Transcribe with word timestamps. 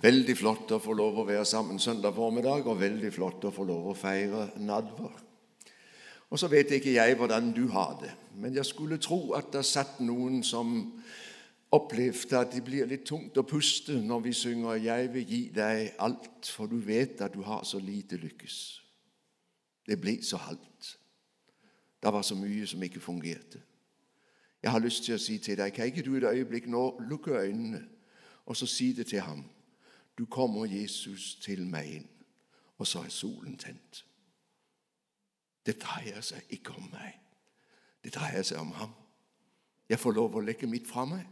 Veldig 0.00 0.32
flott 0.38 0.70
å 0.72 0.80
få 0.80 0.94
lov 0.96 1.18
å 1.20 1.26
være 1.28 1.44
sammen 1.44 1.78
søndag 1.78 2.14
formiddag, 2.16 2.64
og 2.64 2.80
veldig 2.80 3.10
flott 3.12 3.44
å 3.44 3.52
få 3.52 3.66
lov 3.68 3.90
å 3.90 3.96
feire 3.98 4.46
nadver. 4.56 5.12
Og 6.30 6.38
så 6.40 6.48
vet 6.48 6.72
ikke 6.72 6.94
jeg 6.94 7.16
hvordan 7.18 7.50
du 7.52 7.66
har 7.74 7.98
det, 8.00 8.12
men 8.40 8.54
jeg 8.56 8.64
skulle 8.64 9.00
tro 9.02 9.34
at 9.36 9.50
det 9.52 9.64
satt 9.66 9.98
noen 10.00 10.40
som 10.46 10.72
opplevde 11.74 12.38
at 12.38 12.54
det 12.54 12.64
blir 12.64 12.88
litt 12.88 13.04
tungt 13.06 13.36
å 13.38 13.46
puste 13.46 13.98
når 14.00 14.20
vi 14.24 14.32
synger 14.32 14.74
'Jeg 14.74 15.12
vil 15.12 15.26
gi 15.26 15.50
deg 15.54 15.92
alt', 15.98 16.46
for 16.46 16.66
du 16.66 16.78
vet 16.78 17.20
at 17.20 17.34
du 17.34 17.42
har 17.42 17.64
så 17.64 17.78
lite 17.78 18.16
lykkes. 18.16 18.80
Det 19.86 20.00
ble 20.00 20.22
så 20.22 20.36
halvt. 20.36 20.96
Det 22.02 22.12
var 22.12 22.22
så 22.22 22.34
mye 22.34 22.66
som 22.66 22.82
ikke 22.82 23.00
fungerte. 23.00 23.60
Jeg 24.62 24.70
har 24.70 24.80
lyst 24.80 25.04
til 25.04 25.14
å 25.14 25.18
si 25.18 25.38
til 25.38 25.56
deg, 25.56 25.72
kan 25.72 25.86
ikke 25.86 26.02
du 26.02 26.16
et 26.16 26.24
øyeblikk 26.24 26.66
nå 26.66 27.00
lukke 27.00 27.30
øynene 27.30 27.88
og 28.46 28.56
så 28.56 28.66
si 28.66 28.92
det 28.92 29.06
til 29.06 29.20
ham? 29.20 29.44
Du 30.20 30.26
kommer, 30.26 30.66
Jesus, 30.68 31.34
til 31.40 31.62
meg 31.64 31.86
inn. 31.96 32.08
Og 32.76 32.86
så 32.86 33.00
er 33.06 33.12
solen 33.12 33.54
tent. 33.56 34.02
Det 35.64 35.78
dreier 35.80 36.20
seg 36.20 36.52
ikke 36.52 36.74
om 36.76 36.90
meg. 36.92 37.14
Det 38.04 38.12
dreier 38.12 38.44
seg 38.44 38.60
om 38.60 38.74
ham. 38.76 38.92
Jeg 39.88 39.96
får 40.00 40.12
lov 40.18 40.36
å 40.36 40.42
legge 40.44 40.68
mitt 40.68 40.84
fra 40.88 41.06
meg, 41.08 41.24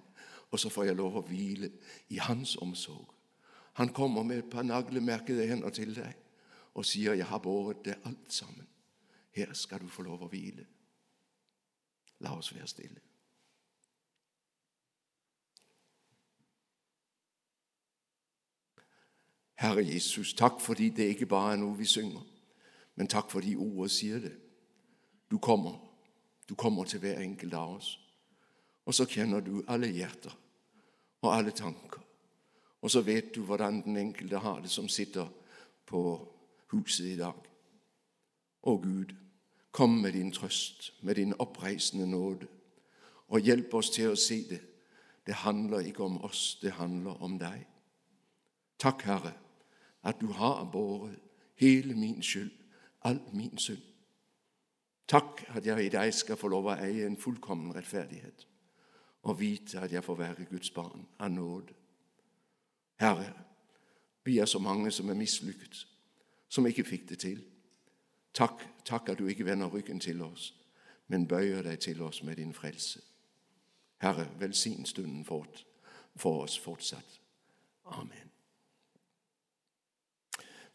og 0.48 0.61
så 0.61 0.73
får 0.73 0.89
jeg 0.89 0.97
lov 0.97 1.19
å 1.21 1.25
hvile 1.29 1.69
i 2.17 2.17
hans 2.31 2.55
omsorg. 2.65 3.12
Han 3.77 3.93
kommer 3.93 4.25
med 4.25 4.41
et 4.41 4.51
par 4.51 4.65
naglemerkede 4.65 5.45
hender 5.53 5.70
til 5.70 5.93
deg 5.95 6.17
og 6.75 6.87
sier, 6.87 7.12
'Jeg 7.12 7.27
har 7.27 7.39
båret 7.39 7.84
det 7.84 7.98
alt 8.05 8.33
sammen. 8.33 8.67
Her 9.31 9.53
skal 9.53 9.81
du 9.81 9.89
få 9.89 10.03
lov 10.03 10.23
å 10.23 10.29
hvile.' 10.29 10.67
La 12.20 12.33
oss 12.39 12.55
være 12.55 12.67
stille. 12.67 13.01
Herre 19.59 19.83
Jesus, 19.83 20.35
takk 20.35 20.61
fordi 20.61 20.91
det 20.95 21.09
ikke 21.09 21.27
bare 21.27 21.53
er 21.53 21.59
noe 21.59 21.75
vi 21.75 21.87
synger, 21.87 22.23
men 22.95 23.09
takk 23.11 23.31
fordi 23.33 23.56
ordet 23.59 23.91
sier 23.91 24.20
det. 24.23 24.34
Du 25.31 25.39
kommer. 25.39 25.75
Du 26.48 26.55
kommer 26.55 26.84
til 26.84 27.01
hver 27.03 27.19
enkelt 27.20 27.55
av 27.55 27.73
oss. 27.77 27.89
Og 28.86 28.95
så 28.95 29.05
kjenner 29.05 29.41
du 29.41 29.64
alle 29.69 29.91
hjerter 29.91 30.36
og 31.23 31.34
alle 31.34 31.51
tanker. 31.51 32.05
Og 32.81 32.91
så 32.91 33.03
vet 33.03 33.34
du 33.34 33.42
hvordan 33.42 33.83
den 33.83 33.97
enkelte 33.97 34.39
har 34.39 34.61
det 34.62 34.70
som 34.70 34.89
sitter 34.89 35.27
på 35.86 36.03
huset 36.70 37.11
i 37.11 37.19
dag. 37.19 37.42
Å 38.62 38.77
Gud, 38.79 39.12
kom 39.73 39.98
med 40.03 40.14
din 40.14 40.31
trøst, 40.33 40.92
med 41.03 41.19
din 41.19 41.34
oppreisende 41.39 42.06
nåde, 42.06 42.47
og 43.29 43.42
hjelp 43.42 43.75
oss 43.75 43.91
til 43.91 44.14
å 44.14 44.17
se 44.17 44.39
det. 44.48 44.62
Det 45.27 45.42
handler 45.42 45.91
ikke 45.91 46.06
om 46.06 46.23
oss, 46.25 46.59
det 46.62 46.79
handler 46.79 47.19
om 47.23 47.36
deg. 47.42 47.67
Takk, 48.79 49.03
Herre 49.03 49.34
at 50.09 50.20
du 50.20 50.33
har 50.33 50.64
båret 50.73 51.19
hele 51.61 51.95
min 51.95 52.23
skyld, 52.23 52.51
all 53.03 53.20
min 53.33 53.59
synd. 53.59 53.83
Takk 55.09 55.45
at 55.56 55.67
jeg 55.67 55.84
i 55.84 55.92
deg 55.92 56.12
skal 56.14 56.37
få 56.37 56.48
lov 56.53 56.69
å 56.69 56.77
eie 56.77 57.06
en 57.06 57.17
fullkommen 57.17 57.75
rettferdighet 57.77 58.47
og 59.29 59.41
vite 59.41 59.81
at 59.81 59.92
jeg 59.92 60.05
får 60.05 60.17
være 60.17 60.47
Guds 60.51 60.70
barn 60.70 61.06
av 61.19 61.31
nåde. 61.31 61.75
Herre, 63.01 63.33
vi 64.25 64.39
er 64.39 64.45
så 64.45 64.59
mange 64.59 64.91
som 64.91 65.09
er 65.09 65.19
mislykket, 65.19 65.86
som 66.48 66.67
ikke 66.67 66.84
fikk 66.84 67.09
det 67.09 67.19
til. 67.19 67.42
Takk, 68.34 68.62
takk 68.84 69.09
at 69.09 69.19
du 69.19 69.27
ikke 69.27 69.47
vender 69.47 69.73
ryggen 69.73 70.01
til 70.01 70.23
oss, 70.23 70.55
men 71.09 71.29
bøyer 71.29 71.62
deg 71.62 71.81
til 71.81 72.03
oss 72.03 72.23
med 72.23 72.36
din 72.36 72.55
frelse. 72.55 73.01
Herre, 74.01 74.29
velsign 74.39 74.86
stunden 74.86 75.25
for 75.25 76.42
oss 76.42 76.59
fortsatt. 76.59 77.20
Amen. 77.84 78.28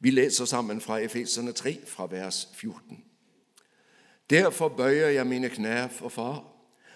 Vi 0.04 0.10
leser 0.10 0.46
sammen 0.46 0.82
fra 0.82 1.00
Efeserne 1.00 1.52
3, 1.52 1.78
fra 1.86 2.08
vers 2.12 2.50
14. 2.54 3.04
Derfor 4.30 4.68
bøyer 4.68 5.08
jeg 5.08 5.28
mine 5.28 5.50
knær 5.50 5.88
for 5.88 6.10
Far, 6.10 6.44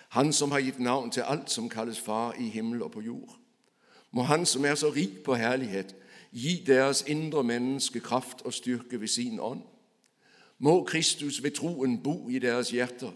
Han 0.09 0.33
som 0.33 0.51
har 0.51 0.59
gitt 0.59 0.79
navn 0.79 1.11
til 1.11 1.21
alt 1.21 1.51
som 1.51 1.69
kalles 1.69 1.99
Far 1.99 2.33
i 2.39 2.49
himmel 2.49 2.83
og 2.83 2.91
på 2.91 3.01
jord. 3.01 3.37
Må 4.11 4.23
Han 4.23 4.45
som 4.45 4.65
er 4.65 4.75
så 4.75 4.89
rik 4.89 5.23
på 5.23 5.35
herlighet, 5.35 5.95
gi 6.31 6.63
deres 6.67 7.03
indre 7.07 7.43
menneske 7.43 7.99
kraft 7.99 8.41
og 8.41 8.53
styrke 8.53 9.01
ved 9.01 9.07
sin 9.07 9.39
ånd. 9.39 9.61
Må 10.59 10.83
Kristus 10.83 11.43
ved 11.43 11.51
troen 11.51 12.03
bo 12.03 12.29
i 12.29 12.39
deres 12.39 12.69
hjerter, 12.69 13.11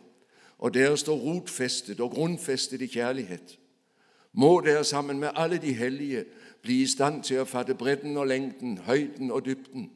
og 0.58 0.74
dere 0.74 0.98
står 0.98 1.16
rotfestet 1.16 2.00
og 2.00 2.12
grunnfestet 2.12 2.82
i 2.82 2.88
kjærlighet. 2.88 3.60
Må 4.34 4.62
dere 4.66 4.84
sammen 4.84 5.20
med 5.20 5.30
alle 5.36 5.58
de 5.58 5.74
hellige 5.74 6.26
bli 6.62 6.82
i 6.82 6.88
stand 6.88 7.24
til 7.24 7.42
å 7.42 7.50
fatte 7.50 7.76
bredden 7.76 8.18
og 8.18 8.28
lengden, 8.28 8.78
høyden 8.86 9.32
og 9.32 9.46
dybden, 9.46 9.90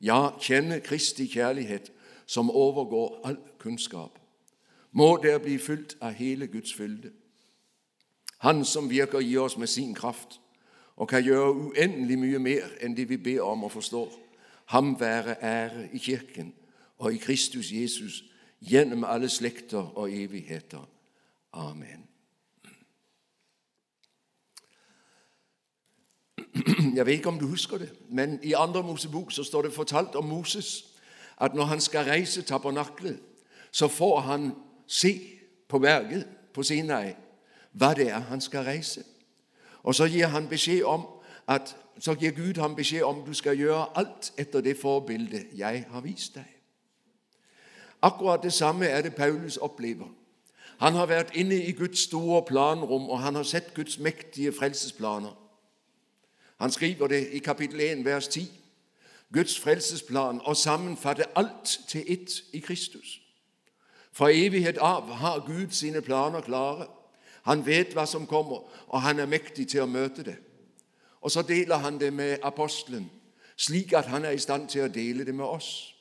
ja, 0.00 0.30
kjenne 0.40 0.80
Kristi 0.80 1.26
kjærlighet, 1.28 1.92
som 2.26 2.50
overgår 2.50 3.20
all 3.24 3.38
kunnskap. 3.58 4.18
Må 4.92 5.16
dere 5.22 5.40
bli 5.40 5.58
fylt 5.58 5.96
av 6.00 6.12
hele 6.18 6.46
Guds 6.46 6.74
fylde. 6.74 7.10
Han 8.40 8.64
som 8.64 8.90
virker 8.90 9.20
i 9.20 9.36
oss 9.36 9.58
med 9.58 9.68
sin 9.68 9.94
kraft 9.94 10.40
og 10.96 11.08
kan 11.08 11.24
gjøre 11.24 11.52
uendelig 11.52 12.18
mye 12.18 12.38
mer 12.38 12.72
enn 12.80 12.96
det 12.96 13.08
vi 13.08 13.16
ber 13.20 13.44
om 13.44 13.64
og 13.64 13.72
forstår. 13.72 14.12
Ham 14.72 14.94
være 15.00 15.36
ære 15.42 15.88
i 15.92 15.98
Kirken 15.98 16.52
og 16.98 17.14
i 17.14 17.18
Kristus 17.18 17.72
Jesus 17.72 18.22
gjennom 18.60 19.04
alle 19.04 19.28
slekter 19.28 19.98
og 19.98 20.12
evigheter. 20.12 20.84
Amen. 21.52 22.09
Jeg 26.96 27.06
vet 27.06 27.12
ikke 27.12 27.28
om 27.28 27.38
du 27.38 27.46
husker 27.46 27.78
det, 27.78 27.92
men 28.08 28.38
i 28.42 28.52
andre 28.52 28.82
Mosebok 28.82 29.32
så 29.32 29.44
står 29.44 29.62
det 29.62 29.72
fortalt 29.72 30.14
om 30.14 30.24
Moses 30.24 30.84
at 31.40 31.54
når 31.54 31.64
han 31.64 31.80
skal 31.80 32.04
reise 32.04 32.42
tabernaklet, 32.42 33.18
så 33.72 33.88
får 33.88 34.20
han 34.20 34.52
se 34.86 35.20
på 35.68 35.78
berget 35.78 36.26
på 36.54 36.62
Sinai 36.62 37.14
hva 37.72 37.94
det 37.94 38.08
er 38.10 38.18
han 38.18 38.40
skal 38.40 38.64
reise. 38.64 39.04
Og 39.82 39.94
så 39.94 40.04
gir 40.04 40.26
han 40.26 40.48
om 40.84 41.06
at 41.46 41.76
så 41.98 42.14
gir 42.14 42.30
Gud 42.30 42.60
ham 42.60 42.74
beskjed 42.74 43.02
om 43.02 43.24
du 43.26 43.34
skal 43.34 43.56
gjøre 43.56 43.86
alt 43.94 44.32
etter 44.38 44.60
det 44.60 44.76
forbildet 44.76 45.46
jeg 45.54 45.84
har 45.90 46.00
vist 46.00 46.34
deg. 46.34 46.48
Akkurat 48.02 48.42
det 48.42 48.52
samme 48.52 48.86
er 48.86 49.02
det 49.02 49.14
Paulus 49.14 49.56
opplever. 49.56 50.08
Han 50.80 50.94
har 50.94 51.06
vært 51.06 51.34
inne 51.36 51.54
i 51.54 51.72
Guds 51.72 52.06
store 52.08 52.42
planrom, 52.48 53.10
og 53.10 53.20
han 53.20 53.34
har 53.34 53.42
sett 53.42 53.74
Guds 53.74 53.98
mektige 53.98 54.52
frelsesplaner. 54.52 55.36
Han 56.60 56.70
skriver 56.70 57.06
det 57.06 57.28
i 57.28 57.38
kapittel 57.38 57.80
1, 57.80 58.04
vers 58.04 58.28
10. 58.28 58.50
Guds 59.32 59.60
frelsesplan 59.60 60.40
og 60.44 60.56
sammenfatte 60.56 61.38
alt 61.38 61.80
til 61.88 62.04
ett 62.06 62.30
i 62.52 62.58
Kristus. 62.58 63.20
Fra 64.12 64.32
evighet 64.32 64.78
av 64.78 65.02
har 65.02 65.44
Gud 65.46 65.70
sine 65.70 66.00
planer 66.00 66.40
klare. 66.40 66.86
Han 67.42 67.66
vet 67.66 67.94
hva 67.94 68.04
som 68.06 68.26
kommer, 68.26 68.68
og 68.86 69.02
han 69.02 69.18
er 69.18 69.26
mektig 69.26 69.68
til 69.68 69.80
å 69.82 69.86
møte 69.86 70.22
det. 70.22 70.36
Og 71.20 71.30
så 71.30 71.42
deler 71.42 71.76
han 71.76 72.00
det 72.00 72.12
med 72.12 72.36
apostelen, 72.42 73.10
slik 73.56 73.92
at 73.92 74.12
han 74.12 74.24
er 74.24 74.36
i 74.36 74.44
stand 74.44 74.68
til 74.68 74.84
å 74.84 74.92
dele 74.92 75.24
det 75.24 75.34
med 75.34 75.44
oss. 75.44 75.94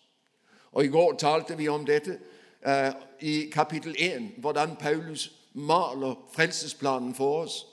Og 0.71 0.85
I 0.85 0.91
går 0.91 1.15
talte 1.15 1.55
vi 1.55 1.69
om 1.69 1.85
dette 1.85 2.19
eh, 2.65 2.91
i 3.19 3.49
kapittel 3.53 3.95
1, 3.97 4.31
hvordan 4.37 4.75
Paulus 4.75 5.31
maler 5.53 6.19
frelsesplanen 6.35 7.15
for 7.15 7.43
oss 7.43 7.63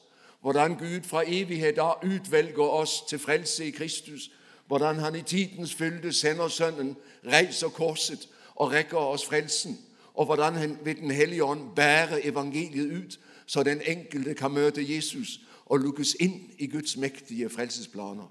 hvordan 0.46 0.76
Gud 0.76 1.00
fra 1.02 1.24
evighet 1.26 1.78
av 1.78 2.04
utvelger 2.04 2.62
oss 2.62 3.02
til 3.08 3.18
frelse 3.18 3.64
i 3.66 3.70
Kristus, 3.70 4.30
hvordan 4.66 4.96
Han 4.96 5.14
i 5.14 5.22
tidens 5.22 5.74
fylde 5.74 6.12
sender 6.12 6.48
Sønnen, 6.48 6.96
reiser 7.24 7.68
korset 7.68 8.28
og 8.54 8.70
rekker 8.72 8.96
oss 8.96 9.26
frelsen, 9.26 9.78
og 10.14 10.24
hvordan 10.24 10.54
Han 10.54 10.78
ved 10.84 10.94
Den 10.94 11.10
hellige 11.10 11.44
ånd 11.44 11.74
bærer 11.76 12.20
evangeliet 12.22 12.98
ut, 12.98 13.18
så 13.46 13.62
den 13.62 13.80
enkelte 13.86 14.34
kan 14.34 14.50
møte 14.50 14.94
Jesus 14.94 15.40
og 15.64 15.78
lukkes 15.78 16.16
inn 16.20 16.50
i 16.58 16.66
Guds 16.66 16.96
mektige 16.96 17.50
frelsesplaner. 17.50 18.30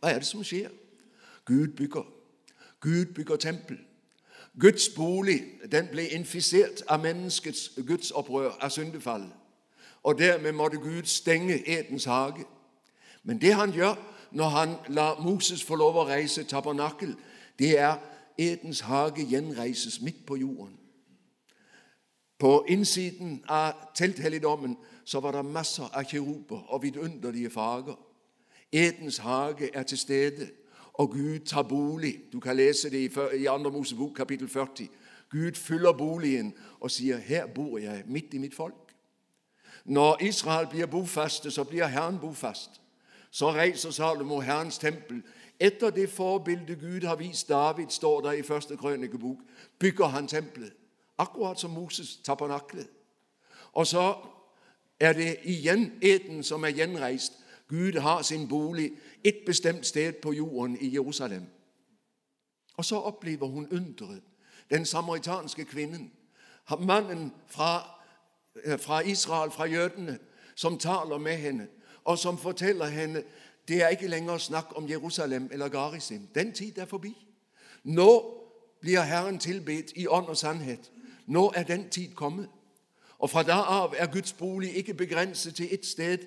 Hva 0.00 0.08
er 0.08 0.18
det 0.18 0.26
som 0.26 0.44
skjer? 0.44 0.70
Gud 1.44 1.68
bygger. 1.76 2.06
Gud 2.80 3.04
bygger 3.14 3.36
tempel. 3.36 3.78
Guds 4.60 4.88
bolig 4.88 5.42
den 5.72 5.86
ble 5.92 6.08
infisert 6.08 6.82
av 6.88 7.02
menneskets 7.04 7.70
gudsopprør, 7.86 8.56
av 8.60 8.70
syndefallet 8.70 9.39
og 10.02 10.18
dermed 10.18 10.52
måtte 10.52 10.76
Gud 10.76 11.04
stenge 11.04 11.68
Edens 11.68 12.04
hage. 12.04 12.44
Men 13.22 13.40
det 13.40 13.54
han 13.54 13.72
gjør 13.72 13.94
når 14.30 14.48
han 14.48 14.74
lar 14.88 15.20
Moses 15.22 15.64
få 15.64 15.74
lov 15.76 15.96
å 15.96 16.06
reise 16.08 16.44
tabernakel, 16.44 17.16
det 17.58 17.78
er 17.78 17.96
Edens 18.38 18.80
hage 18.80 19.26
gjenreises 19.26 20.00
midt 20.00 20.26
på 20.26 20.36
jorden. 20.36 20.76
På 22.38 22.64
innsiden 22.68 23.42
av 23.48 23.72
telthelligdommen 23.94 24.76
så 25.04 25.20
var 25.20 25.36
det 25.36 25.44
masser 25.44 25.90
av 25.92 26.06
kiruber 26.08 26.62
og 26.72 26.82
vidunderlige 26.82 27.50
farger. 27.50 27.98
Edens 28.72 29.18
hage 29.18 29.68
er 29.74 29.82
til 29.82 29.98
stede, 29.98 30.48
og 30.94 31.12
Gud 31.12 31.38
tar 31.46 31.62
bolig. 31.62 32.14
Du 32.32 32.40
kan 32.40 32.56
lese 32.56 32.90
det 32.90 33.00
i 33.02 33.08
2. 33.08 33.58
Mosebok 33.58 34.14
kapittel 34.16 34.48
40. 34.48 34.88
Gud 35.30 35.52
fyller 35.54 35.92
boligen 35.92 36.54
og 36.80 36.90
sier 36.90 37.18
'Her 37.18 37.46
bor 37.46 37.78
jeg, 37.78 38.02
midt 38.06 38.34
i 38.34 38.38
mitt 38.38 38.54
folk'. 38.54 38.89
Når 39.90 40.22
Israel 40.22 40.66
blir 40.66 40.86
bofaste, 40.86 41.50
så 41.50 41.64
blir 41.64 41.84
Herren 41.84 42.18
bofast. 42.18 42.70
så 43.30 43.52
reiser 43.52 43.90
Salomo 43.90 44.40
Herrens 44.40 44.78
tempel. 44.78 45.22
Etter 45.60 45.90
det 45.90 46.10
forbildet 46.10 46.80
Gud 46.80 47.06
har 47.06 47.16
vist 47.16 47.48
David, 47.48 47.86
står 47.88 48.20
der 48.20 48.32
i 48.32 48.42
første 48.42 48.76
krønikebok, 48.76 49.36
bygger 49.78 50.06
han 50.06 50.28
tempelet. 50.28 50.72
Akkurat 51.18 51.60
som 51.60 51.70
Moses 51.70 52.16
tabernaklet. 52.24 52.88
Og 53.72 53.86
så 53.86 54.16
er 55.00 55.12
det 55.12 55.36
igjen 55.42 55.92
eden 56.02 56.42
som 56.42 56.64
er 56.64 56.68
gjenreist. 56.68 57.32
Gud 57.68 58.00
har 58.00 58.22
sin 58.22 58.48
bolig 58.48 58.92
et 59.24 59.36
bestemt 59.46 59.86
sted 59.86 60.12
på 60.12 60.32
jorden 60.32 60.78
i 60.80 60.94
Jerusalem. 60.94 61.46
Og 62.76 62.84
så 62.84 62.96
opplever 62.96 63.46
hun 63.46 63.68
underet. 63.72 64.22
Den 64.70 64.86
samaritanske 64.86 65.64
kvinnen. 65.64 66.12
Mannen 66.78 67.32
fra, 67.46 67.99
fra 68.78 69.00
Israel, 69.00 69.50
fra 69.50 69.64
jødene, 69.64 70.18
som 70.54 70.78
taler 70.78 71.18
med 71.18 71.36
henne, 71.36 71.68
og 72.04 72.18
som 72.18 72.38
forteller 72.38 72.86
henne 72.86 73.22
det 73.68 73.82
er 73.82 73.88
ikke 73.88 74.08
lenger 74.08 74.38
snakk 74.38 74.76
om 74.76 74.90
Jerusalem 74.90 75.48
eller 75.52 75.68
Garisim. 75.68 76.28
Den 76.34 76.52
tid 76.52 76.78
er 76.78 76.84
forbi. 76.84 77.26
Nå 77.84 78.40
blir 78.80 79.00
Herren 79.00 79.38
tilbedt 79.38 79.92
i 79.96 80.06
ånd 80.06 80.26
og 80.26 80.36
sannhet. 80.36 80.92
Nå 81.26 81.52
er 81.54 81.62
den 81.62 81.90
tid 81.90 82.14
kommet. 82.14 82.48
Og 83.18 83.30
fra 83.30 83.42
da 83.42 83.52
av 83.52 83.94
er 83.98 84.06
Guds 84.06 84.32
bolig 84.32 84.76
ikke 84.76 84.94
begrenset 84.94 85.54
til 85.54 85.68
ett 85.74 85.86
sted, 85.86 86.18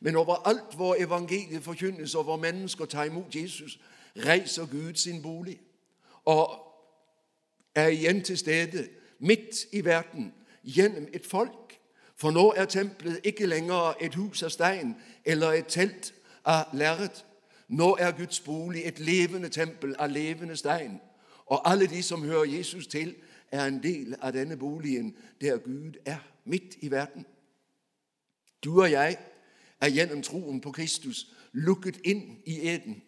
men 0.00 0.16
overalt 0.16 0.74
hvor 0.76 0.96
evangeliet 0.98 1.62
forkynnes, 1.62 2.14
og 2.14 2.24
hvor 2.24 2.36
mennesker 2.36 2.84
tar 2.84 3.04
imot 3.04 3.34
Jesus, 3.34 3.80
reiser 4.16 4.66
Gud 4.66 4.94
sin 4.94 5.22
bolig 5.22 5.60
og 6.24 6.66
er 7.74 7.88
igjen 7.88 8.24
til 8.24 8.38
stede 8.38 8.88
midt 9.18 9.56
i 9.72 9.84
verden 9.84 10.34
gjennom 10.64 11.06
et 11.12 11.26
folk. 11.26 11.52
For 12.20 12.30
nå 12.30 12.52
er 12.56 12.64
tempelet 12.64 13.20
ikke 13.24 13.46
lenger 13.46 13.94
et 14.00 14.14
hus 14.14 14.42
av 14.42 14.50
stein 14.52 14.96
eller 15.24 15.56
et 15.56 15.70
telt 15.72 16.10
av 16.44 16.74
lerret. 16.76 17.24
Nå 17.68 17.94
er 17.96 18.12
Guds 18.12 18.40
bolig 18.40 18.82
et 18.84 19.00
levende 19.00 19.48
tempel 19.48 19.94
av 19.98 20.10
levende 20.12 20.56
stein. 20.56 20.98
Og 21.46 21.70
alle 21.70 21.86
de 21.86 22.02
som 22.02 22.24
hører 22.24 22.44
Jesus 22.44 22.86
til, 22.86 23.14
er 23.50 23.64
en 23.64 23.82
del 23.82 24.16
av 24.20 24.32
denne 24.32 24.56
boligen 24.56 25.14
der 25.40 25.56
Gud 25.56 25.96
er 26.04 26.18
midt 26.44 26.76
i 26.80 26.90
verden. 26.90 27.24
Du 28.64 28.82
og 28.82 28.90
jeg 28.90 29.16
er 29.80 29.88
gjennom 29.88 30.22
troen 30.22 30.60
på 30.60 30.70
Kristus 30.76 31.26
lukket 31.52 32.02
inn 32.04 32.36
i 32.44 32.60
eden. 32.68 33.02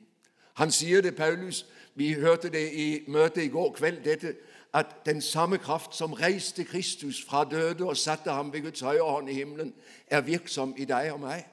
Han 0.55 0.70
sier 0.70 1.00
det, 1.00 1.17
Paulus, 1.17 1.67
vi 1.94 2.12
hørte 2.12 2.49
det 2.49 2.73
i 2.73 3.05
møtet 3.09 3.44
i 3.44 3.53
går 3.53 3.73
kveld, 3.73 4.05
dette, 4.05 4.35
at 4.72 5.06
den 5.06 5.20
samme 5.20 5.58
kraft 5.58 5.96
som 5.96 6.12
reiste 6.12 6.64
Kristus 6.64 7.24
fra 7.24 7.44
døde 7.44 7.84
og 7.84 7.96
satte 7.96 8.30
ham 8.30 8.52
ved 8.52 8.62
Guds 8.62 8.80
høyre 8.80 9.10
hånd 9.10 9.30
i 9.30 9.32
himmelen, 9.32 9.74
er 10.06 10.20
virksom 10.20 10.74
i 10.78 10.84
deg 10.84 11.12
og 11.12 11.20
meg. 11.20 11.44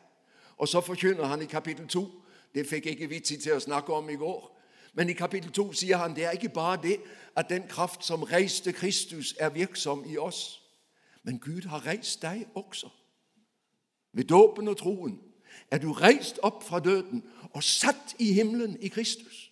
Og 0.57 0.67
så 0.67 0.81
forkynner 0.81 1.25
han 1.25 1.41
i 1.41 1.45
kapittel 1.45 1.87
2 1.87 2.11
Det 2.53 2.67
fikk 2.67 2.85
jeg 2.85 2.91
ikke 2.91 3.09
vi 3.09 3.19
tid 3.19 3.37
til 3.37 3.53
å 3.53 3.59
snakke 3.59 3.93
om 3.93 4.09
i 4.09 4.15
går. 4.15 4.59
Men 4.93 5.09
i 5.09 5.13
kapittel 5.13 5.51
2 5.51 5.73
sier 5.73 5.97
han 5.97 6.15
det 6.15 6.25
er 6.25 6.31
ikke 6.31 6.49
bare 6.49 6.79
det 6.81 6.97
at 7.35 7.49
den 7.49 7.67
kraft 7.67 8.05
som 8.05 8.23
reiste 8.23 8.73
Kristus, 8.73 9.35
er 9.39 9.49
virksom 9.49 10.03
i 10.07 10.17
oss. 10.17 10.61
Men 11.23 11.39
Gud 11.39 11.67
har 11.69 11.85
reist 11.85 12.21
deg 12.21 12.47
også. 12.55 12.89
Ved 14.13 14.23
dåpen 14.23 14.67
og 14.67 14.77
troen 14.77 15.19
er 15.71 15.77
du 15.77 15.91
reist 15.93 16.39
opp 16.43 16.63
fra 16.63 16.79
døden 16.79 17.23
og 17.53 17.63
satt 17.63 18.15
i 18.19 18.33
himmelen 18.33 18.77
i 18.81 18.87
Kristus. 18.87 19.51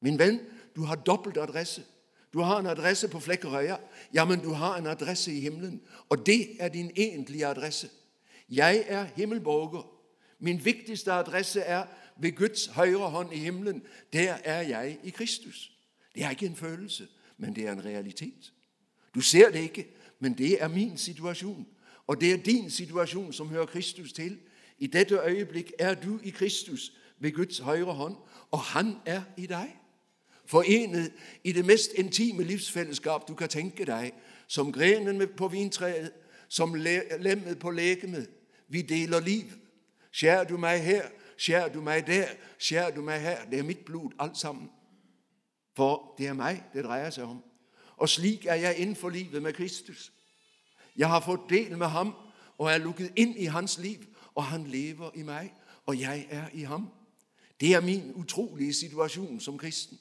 Min 0.00 0.18
venn, 0.18 0.40
du 0.76 0.82
har 0.82 0.96
dobbelt 0.96 1.36
adresse. 1.36 1.82
Du 2.36 2.40
har 2.40 2.58
en 2.58 2.66
adresse 2.66 3.08
på 3.08 3.20
Flekkerøya, 3.20 3.76
ja, 4.14 4.24
men 4.24 4.40
du 4.40 4.52
har 4.52 4.76
en 4.76 4.86
adresse 4.86 5.32
i 5.32 5.40
himmelen. 5.40 5.80
Og 6.08 6.26
det 6.26 6.62
er 6.62 6.68
din 6.68 6.90
egentlige 6.96 7.46
adresse. 7.46 7.88
Jeg 8.50 8.84
er 8.86 9.04
himmelborger. 9.04 9.92
Min 10.38 10.64
viktigste 10.64 11.12
adresse 11.12 11.60
er 11.60 11.86
ved 12.20 12.36
Guds 12.36 12.66
høyre 12.66 13.10
hånd 13.10 13.32
i 13.32 13.38
himmelen. 13.38 13.82
Der 14.12 14.32
er 14.44 14.60
jeg 14.60 14.98
i 15.02 15.10
Kristus. 15.10 15.72
Det 16.14 16.24
er 16.24 16.30
ikke 16.30 16.46
en 16.46 16.56
følelse, 16.56 17.08
men 17.38 17.56
det 17.56 17.66
er 17.66 17.72
en 17.72 17.84
realitet. 17.84 18.52
Du 19.14 19.20
ser 19.20 19.50
det 19.50 19.60
ikke, 19.60 19.88
men 20.20 20.38
det 20.38 20.62
er 20.62 20.68
min 20.68 20.98
situasjon. 20.98 21.66
Og 22.06 22.20
det 22.20 22.32
er 22.32 22.36
din 22.36 22.70
situasjon 22.70 23.32
som 23.32 23.48
hører 23.48 23.66
Kristus 23.66 24.12
til. 24.12 24.38
I 24.78 24.86
dette 24.86 25.20
øyeblikk 25.26 25.72
er 25.78 25.94
du 25.94 26.20
i 26.22 26.30
Kristus 26.30 26.92
ved 27.18 27.32
Guds 27.32 27.58
høyre 27.58 27.92
hånd, 27.92 28.16
og 28.50 28.60
han 28.60 28.96
er 29.06 29.22
i 29.36 29.46
deg. 29.46 29.76
Forenet 30.46 31.12
i 31.44 31.52
det 31.52 31.64
mest 31.64 31.92
intime 31.92 32.44
livsfellesskap 32.44 33.28
du 33.28 33.34
kan 33.34 33.48
tenke 33.48 33.84
deg, 33.84 34.12
som 34.46 34.72
grenen 34.72 35.28
på 35.36 35.48
vintreet, 35.48 36.12
som 36.48 36.74
lemmet 36.74 37.58
på 37.58 37.70
legemet. 37.70 38.30
Vi 38.68 38.82
deler 38.82 39.20
liv. 39.20 39.44
Skjær 40.10 40.44
du 40.44 40.56
meg 40.56 40.80
her, 40.80 41.08
skjær 41.36 41.68
du 41.68 41.80
meg 41.80 42.06
der, 42.06 42.28
skjær 42.58 42.90
du 42.90 43.02
meg 43.02 43.20
her. 43.20 43.44
Det 43.50 43.58
er 43.58 43.62
mitt 43.62 43.84
blod, 43.84 44.10
alt 44.18 44.38
sammen. 44.38 44.70
For 45.76 46.14
det 46.18 46.26
er 46.26 46.32
meg 46.32 46.62
det 46.72 46.84
dreier 46.84 47.10
seg 47.10 47.26
om. 47.28 47.42
Og 47.96 48.08
slik 48.08 48.46
er 48.46 48.54
jeg 48.54 48.78
innenfor 48.78 49.08
livet 49.08 49.42
med 49.42 49.52
Kristus. 49.52 50.12
Jeg 50.96 51.08
har 51.08 51.20
fått 51.20 51.50
del 51.50 51.76
med 51.76 51.86
ham 51.86 52.14
og 52.58 52.72
er 52.72 52.78
lukket 52.78 53.12
inn 53.16 53.34
i 53.36 53.44
hans 53.52 53.78
liv, 53.78 54.06
og 54.34 54.44
han 54.44 54.64
lever 54.66 55.10
i 55.14 55.22
meg, 55.22 55.52
og 55.86 56.00
jeg 56.00 56.26
er 56.30 56.48
i 56.52 56.62
ham. 56.62 56.88
Det 57.60 57.74
er 57.74 57.80
min 57.80 58.12
utrolige 58.14 58.72
situasjon 58.72 59.40
som 59.40 59.58
kristen. 59.58 59.98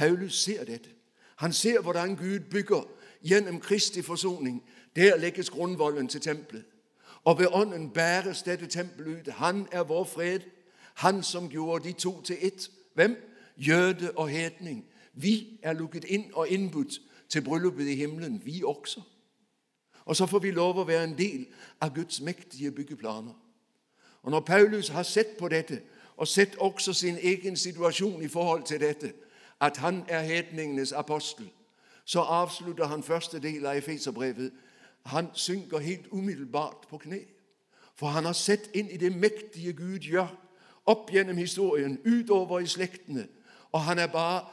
Paulus 0.00 0.42
ser 0.42 0.64
dette. 0.64 0.88
Han 1.36 1.52
ser 1.52 1.80
hvordan 1.80 2.16
Gud 2.16 2.40
bygger 2.40 2.88
gjennom 3.22 3.60
Kristi 3.60 4.02
forsoning. 4.02 4.62
Der 4.96 5.16
legges 5.16 5.50
grunnvollen 5.50 6.08
til 6.08 6.20
tempelet. 6.20 6.64
Og 7.24 7.38
ved 7.38 7.46
Ånden 7.52 7.90
bæres 7.90 8.42
dette 8.42 8.66
tempelet 8.66 9.20
ut. 9.20 9.32
Han 9.32 9.68
er 9.72 9.82
vår 9.82 10.04
fred. 10.04 10.40
Han 10.94 11.22
som 11.22 11.48
gjorde 11.48 11.88
de 11.88 11.92
to 11.92 12.22
til 12.22 12.36
ett. 12.40 12.70
Hvem? 12.94 13.16
Jøde 13.56 14.10
og 14.16 14.28
hedning. 14.28 14.84
Vi 15.14 15.60
er 15.62 15.72
lukket 15.72 16.04
inn 16.04 16.24
og 16.32 16.48
innbudt 16.48 17.00
til 17.28 17.42
bryllupet 17.42 17.86
i 17.86 17.94
himmelen, 17.94 18.42
vi 18.44 18.62
også. 18.64 19.00
Og 20.04 20.16
så 20.16 20.26
får 20.26 20.38
vi 20.38 20.50
lov 20.50 20.78
å 20.78 20.84
være 20.84 21.04
en 21.04 21.18
del 21.18 21.46
av 21.80 21.94
Guds 21.94 22.20
mektige 22.20 22.72
byggeplaner. 22.72 23.34
Og 24.22 24.30
Når 24.30 24.40
Paulus 24.40 24.88
har 24.88 25.02
sett 25.02 25.36
på 25.38 25.48
dette, 25.48 25.82
og 26.16 26.28
sett 26.28 26.56
også 26.56 26.92
sin 26.92 27.18
egen 27.22 27.56
situasjon 27.56 28.22
i 28.22 28.28
forhold 28.28 28.62
til 28.62 28.80
dette, 28.80 29.12
at 29.60 29.76
han 29.76 30.04
er 30.08 30.20
hedningenes 30.20 30.92
apostel, 30.92 31.50
så 32.04 32.20
avslutter 32.20 32.86
han 32.86 33.02
første 33.02 33.38
del 33.38 33.66
av 33.66 33.76
Efeserbrevet. 33.76 34.52
Han 35.06 35.28
synker 35.34 35.78
helt 35.78 36.06
umiddelbart 36.10 36.86
på 36.88 36.98
kne. 36.98 37.20
For 37.94 38.06
han 38.06 38.24
har 38.24 38.32
sett 38.32 38.70
inn 38.74 38.88
i 38.90 38.96
det 38.96 39.12
mektige 39.12 39.72
Gud 39.72 39.98
gjør 39.98 40.30
opp 40.88 41.10
gjennom 41.12 41.36
historien, 41.36 41.98
utover 42.04 42.60
i 42.60 42.66
slektene. 42.66 43.26
Og 43.72 43.80
han 43.80 43.98
er 43.98 44.06
bare 44.06 44.46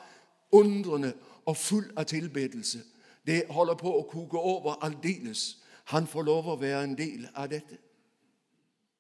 undrende 0.52 1.14
og 1.46 1.58
full 1.58 1.88
av 1.98 2.06
tilbedelse. 2.06 2.84
Det 3.28 3.46
holder 3.50 3.76
på 3.80 3.92
å 3.98 4.06
koke 4.08 4.38
over 4.38 4.78
aldeles. 4.84 5.58
Han 5.96 6.08
får 6.08 6.28
lov 6.28 6.52
å 6.52 6.60
være 6.60 6.84
en 6.84 6.98
del 7.00 7.28
av 7.34 7.50
dette. 7.50 7.78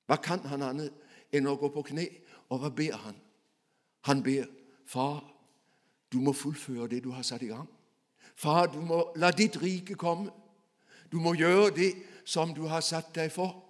Hva 0.07 0.15
kan 0.23 0.39
han 0.47 0.63
annet 0.63 0.93
enn 1.35 1.47
å 1.47 1.57
gå 1.59 1.69
på 1.75 1.83
kne? 1.91 2.07
Og 2.49 2.63
hva 2.63 2.71
ber 2.71 2.95
han? 3.03 3.15
Han 4.07 4.23
ber, 4.23 4.47
Far, 4.87 5.19
du 6.11 6.17
må 6.17 6.33
fullføre 6.33 6.87
det 6.87 7.03
du 7.03 7.11
har 7.11 7.21
satt 7.21 7.41
i 7.41 7.51
gang. 7.51 7.67
Far, 8.35 8.65
du 8.65 8.81
må 8.81 9.11
la 9.15 9.31
ditt 9.31 9.61
rike 9.61 9.95
komme. 9.95 10.31
Du 11.11 11.17
må 11.19 11.33
gjøre 11.33 11.71
det 11.75 11.93
som 12.25 12.53
du 12.53 12.65
har 12.67 12.81
satt 12.81 13.15
deg 13.15 13.31
for, 13.31 13.63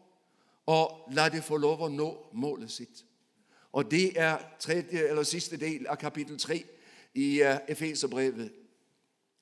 og 0.66 1.14
la 1.16 1.30
det 1.30 1.44
få 1.44 1.58
lov 1.58 1.86
å 1.86 1.90
nå 1.90 2.08
målet 2.34 2.72
sitt. 2.72 3.04
Og 3.72 3.92
Det 3.92 4.20
er 4.20 4.38
tredje, 4.60 5.08
eller 5.08 5.24
siste 5.24 5.58
del 5.58 5.88
av 5.88 5.96
kapittel 5.96 6.38
tre 6.40 6.64
i 7.14 7.44
uh, 7.44 7.58
Efeserbrevet. 7.68 8.52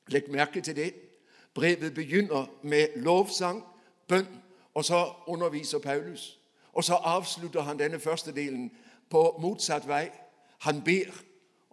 Legg 0.08 0.32
merke 0.32 0.62
til 0.62 0.75
det. 0.75 0.94
Brevet 1.54 1.94
begynner 1.94 2.46
med 2.64 2.88
lovsang, 2.96 3.64
bønn, 4.08 4.28
og 4.74 4.86
så 4.86 5.14
underviser 5.28 5.80
Paulus. 5.80 6.40
Og 6.74 6.84
så 6.84 6.94
avslutter 6.94 7.62
han 7.62 7.80
denne 7.80 8.00
første 8.00 8.32
delen 8.36 8.72
på 9.10 9.38
motsatt 9.40 9.88
vei. 9.88 10.10
Han 10.60 10.84
ber 10.84 11.16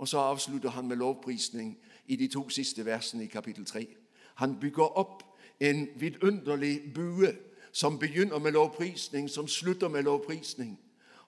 og 0.03 0.09
så 0.09 0.19
avslutter 0.19 0.71
han 0.71 0.89
med 0.89 0.97
lovprisning 0.97 1.79
i 2.07 2.17
de 2.17 2.27
to 2.29 2.49
siste 2.49 2.85
versene 2.85 3.25
i 3.25 3.27
kapittel 3.27 3.65
3. 3.65 3.87
Han 4.35 4.61
bygger 4.61 4.99
opp 4.99 5.23
en 5.61 5.89
vidunderlig 5.97 6.93
bue 6.95 7.29
som 7.73 7.99
begynner 7.99 8.39
med 8.39 8.53
lovprisning, 8.53 9.31
som 9.31 9.49
slutter 9.49 9.89
med 9.89 10.03
lovprisning. 10.03 10.81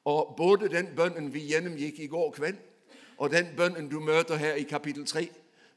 Og 0.04 0.34
Både 0.36 0.68
den 0.68 0.86
bønnen 0.96 1.34
vi 1.34 1.44
gjennomgikk 1.46 2.00
i 2.00 2.06
går 2.06 2.30
kveld, 2.30 2.56
og 3.16 3.30
den 3.30 3.46
bønnen 3.56 3.88
du 3.88 4.00
møter 4.00 4.36
her 4.36 4.54
i 4.54 4.62
kapittel 4.62 5.06
3, 5.06 5.28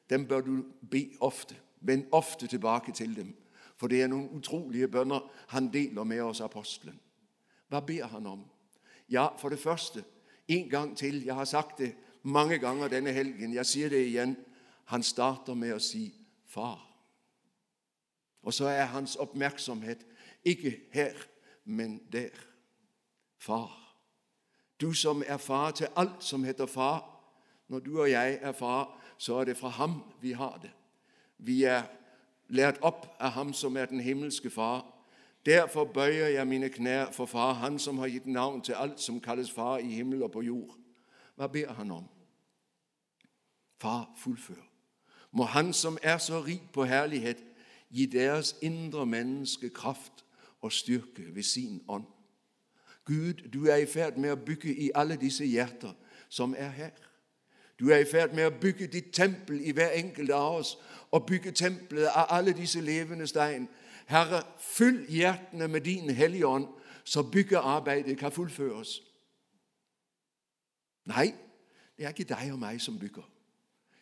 den 0.09 0.25
bør 0.27 0.41
du 0.41 0.65
be 0.91 1.05
ofte. 1.21 1.55
Vend 1.81 2.05
ofte 2.11 2.47
tilbake 2.47 2.91
til 2.91 3.15
dem. 3.15 3.35
For 3.75 3.87
det 3.87 4.01
er 4.01 4.07
noen 4.07 4.29
utrolige 4.33 4.87
bønner 4.87 5.21
han 5.47 5.69
deler 5.73 6.03
med 6.03 6.21
oss 6.21 6.41
apostelen. 6.41 6.99
Hva 7.69 7.79
ber 7.79 8.07
han 8.07 8.25
om? 8.25 8.45
Ja, 9.09 9.27
for 9.37 9.49
det 9.49 9.59
første, 9.59 10.03
en 10.47 10.69
gang 10.69 10.97
til. 10.97 11.23
Jeg 11.25 11.35
har 11.35 11.45
sagt 11.45 11.77
det 11.77 11.93
mange 12.27 12.59
ganger 12.59 12.87
denne 12.87 13.11
helgen. 13.11 13.53
Jeg 13.53 13.65
sier 13.65 13.89
det 13.89 14.03
igjen. 14.07 14.35
Han 14.91 15.03
starter 15.03 15.53
med 15.53 15.73
å 15.75 15.79
si 15.79 16.13
'far'. 16.45 16.87
Og 18.43 18.53
så 18.53 18.67
er 18.67 18.85
hans 18.85 19.15
oppmerksomhet 19.15 20.05
ikke 20.45 20.79
her, 20.91 21.13
men 21.65 22.01
der. 22.11 22.29
Far. 23.37 23.95
Du 24.81 24.93
som 24.93 25.23
er 25.27 25.37
far 25.37 25.71
til 25.71 25.87
alt 25.95 26.23
som 26.23 26.43
heter 26.43 26.65
far. 26.65 27.19
Når 27.67 27.79
du 27.79 28.01
og 28.01 28.11
jeg 28.11 28.39
er 28.41 28.51
far, 28.51 28.99
så 29.17 29.35
er 29.35 29.45
det 29.45 29.57
fra 29.57 29.69
ham 29.69 30.03
vi 30.21 30.31
har 30.31 30.59
det. 30.61 30.71
Vi 31.37 31.63
er 31.63 31.83
lært 32.47 32.77
opp 32.81 33.07
av 33.19 33.29
ham 33.29 33.53
som 33.53 33.77
er 33.77 33.85
den 33.85 33.99
himmelske 33.99 34.49
far. 34.49 34.85
Derfor 35.45 35.85
bøyer 35.85 36.27
jeg 36.27 36.47
mine 36.47 36.69
knær 36.69 37.11
for 37.11 37.25
far, 37.25 37.53
han 37.53 37.79
som 37.79 37.97
har 37.97 38.07
gitt 38.07 38.25
navn 38.25 38.61
til 38.61 38.73
alt 38.73 38.99
som 38.99 39.19
kalles 39.19 39.51
far 39.51 39.77
i 39.77 39.87
himmel 39.87 40.23
og 40.23 40.31
på 40.31 40.41
jord. 40.41 40.75
Hva 41.35 41.47
ber 41.47 41.73
han 41.73 41.91
om? 41.91 42.07
Far, 43.77 44.13
fullfør. 44.17 44.63
Må 45.31 45.43
Han 45.43 45.73
som 45.73 45.97
er 46.01 46.17
så 46.17 46.41
rik 46.43 46.71
på 46.73 46.83
herlighet, 46.83 47.43
gi 47.89 48.05
deres 48.05 48.55
indre 48.61 49.05
menneske 49.05 49.69
kraft 49.69 50.25
og 50.61 50.71
styrke 50.71 51.35
ved 51.35 51.43
sin 51.43 51.83
ånd. 51.87 52.05
Gud, 53.05 53.33
du 53.33 53.65
er 53.65 53.75
i 53.75 53.85
ferd 53.85 54.17
med 54.17 54.31
å 54.31 54.35
bygge 54.45 54.73
i 54.75 54.89
alle 54.95 55.15
disse 55.15 55.45
hjerter 55.45 55.93
som 56.29 56.55
er 56.57 56.69
her. 56.69 56.91
Du 57.79 57.89
er 57.89 57.97
i 57.97 58.09
ferd 58.09 58.33
med 58.35 58.45
å 58.49 58.55
bygge 58.61 58.87
ditt 58.91 59.13
tempel 59.13 59.61
i 59.61 59.71
hver 59.71 59.93
enkelt 59.95 60.31
av 60.31 60.57
oss, 60.59 60.77
og 61.11 61.25
bygge 61.25 61.51
tempelet 61.51 62.09
av 62.09 62.25
alle 62.35 62.51
disse 62.53 62.81
levende 62.81 63.27
stein. 63.27 63.69
Herre, 64.07 64.41
fyll 64.59 65.05
hjertene 65.09 65.67
med 65.67 65.81
din 65.81 66.09
Hellige 66.09 66.47
Ånd, 66.47 66.67
så 67.03 67.23
byggearbeidet 67.23 68.17
kan 68.17 68.31
fullføres. 68.31 69.01
Nei, 71.05 71.31
det 71.97 72.05
er 72.05 72.11
ikke 72.11 72.27
deg 72.27 72.51
og 72.51 72.59
meg 72.59 72.81
som 72.83 72.99
bygger. 72.99 73.36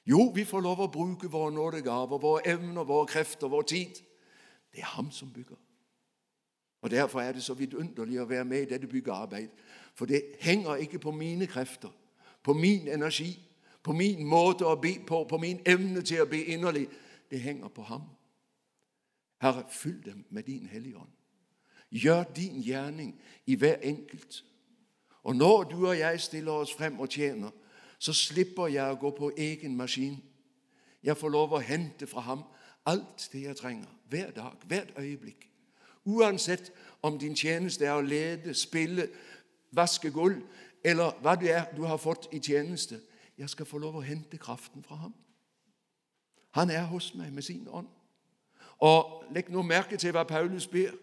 Jo, 0.06 0.32
vi 0.36 0.46
får 0.46 0.62
lov 0.62 0.84
å 0.86 0.92
bruke 0.92 1.28
våre 1.32 1.54
nådegaver, 1.54 2.22
våre 2.22 2.44
evner, 2.48 2.84
våre 2.86 3.08
krefter, 3.10 3.50
vår 3.50 3.62
tid. 3.62 4.02
Det 4.72 4.84
er 4.84 4.94
ham 4.94 5.12
som 5.12 5.32
bygger. 5.34 5.58
Og 6.82 6.92
Derfor 6.92 7.22
er 7.22 7.32
det 7.34 7.44
så 7.44 7.54
vidunderlig 7.54 8.20
å 8.22 8.28
være 8.30 8.46
med 8.46 8.62
i 8.62 8.70
dette 8.70 8.88
byggearbeidet. 8.88 9.52
For 9.96 10.06
det 10.06 10.36
henger 10.40 10.76
ikke 10.76 11.00
på 11.00 11.12
mine 11.12 11.48
krefter, 11.48 11.90
på 12.44 12.54
min 12.54 12.88
energi, 12.88 13.32
på 13.84 13.94
min 13.94 14.26
måte 14.28 14.66
å 14.66 14.76
be 14.76 15.00
på, 15.08 15.24
på 15.24 15.38
min 15.38 15.60
evne 15.66 16.02
til 16.02 16.22
å 16.22 16.30
be 16.30 16.44
inderlig. 16.54 16.86
Det 17.32 17.40
henger 17.42 17.74
på 17.74 17.82
ham. 17.82 18.04
Herre, 19.42 19.66
fyll 19.70 19.98
dem 20.06 20.26
med 20.30 20.44
din 20.44 20.68
Hellige 20.68 20.98
Ånd. 20.98 21.12
Gjør 21.90 22.24
din 22.36 22.62
gjerning 22.62 23.16
i 23.46 23.56
hver 23.56 23.82
enkelt. 23.82 24.44
Og 25.24 25.36
når 25.36 25.64
du 25.64 25.88
og 25.88 25.98
jeg 25.98 26.22
stiller 26.22 26.52
oss 26.52 26.74
frem 26.74 27.00
og 27.00 27.10
tjener, 27.10 27.50
så 28.00 28.14
slipper 28.14 28.68
jeg 28.68 28.92
å 28.92 29.00
gå 29.00 29.12
på 29.16 29.32
egen 29.38 29.76
maskin. 29.78 30.18
Jeg 31.04 31.18
får 31.18 31.30
lov 31.30 31.54
å 31.54 31.64
hente 31.64 32.08
fra 32.08 32.22
ham 32.26 32.44
alt 32.86 33.30
det 33.32 33.42
jeg 33.42 33.58
trenger, 33.58 33.90
hver 34.10 34.32
dag, 34.32 34.54
hvert 34.68 34.94
øyeblikk. 34.98 35.50
Uansett 36.06 36.72
om 37.02 37.20
din 37.20 37.36
tjeneste 37.36 37.86
er 37.86 37.98
å 37.98 38.02
lede, 38.06 38.54
spille, 38.54 39.08
vaske 39.72 40.12
gulv, 40.12 40.42
eller 40.84 41.18
hva 41.22 41.36
det 41.36 41.52
er 41.52 41.66
du 41.76 41.84
har 41.84 41.98
fått 41.98 42.28
i 42.32 42.40
tjeneste. 42.40 43.00
Jeg 43.38 43.50
skal 43.50 43.66
få 43.66 43.78
lov 43.82 43.98
å 43.98 44.06
hente 44.06 44.38
kraften 44.38 44.84
fra 44.84 44.96
ham. 44.96 45.14
Han 46.56 46.70
er 46.70 46.86
hos 46.88 47.16
meg 47.16 47.34
med 47.34 47.44
sin 47.44 47.68
ånd. 47.68 47.88
Og 48.80 49.26
legg 49.34 49.50
nå 49.52 49.64
merke 49.66 49.98
til 49.98 50.14
hva 50.16 50.24
Paulus 50.24 50.68
ber. 50.68 50.94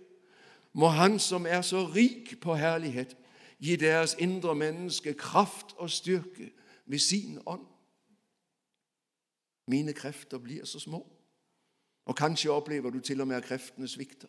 Må 0.72 0.88
Han 0.88 1.18
som 1.18 1.46
er 1.46 1.62
så 1.62 1.84
rik 1.94 2.40
på 2.40 2.54
herlighet, 2.54 3.16
gi 3.58 3.76
deres 3.76 4.14
indre 4.18 4.54
menneske 4.54 5.14
kraft 5.14 5.74
og 5.76 5.90
styrke 5.90 6.50
ved 6.86 6.98
sin 6.98 7.38
ånd. 7.46 7.66
Mine 9.66 9.92
krefter 9.92 10.38
blir 10.38 10.64
så 10.64 10.78
små. 10.78 11.06
Og 12.04 12.16
kanskje 12.16 12.50
opplever 12.50 12.90
du 12.90 13.00
til 13.00 13.20
og 13.20 13.28
med 13.28 13.36
at 13.36 13.44
kreftene 13.44 13.88
svikter. 13.88 14.28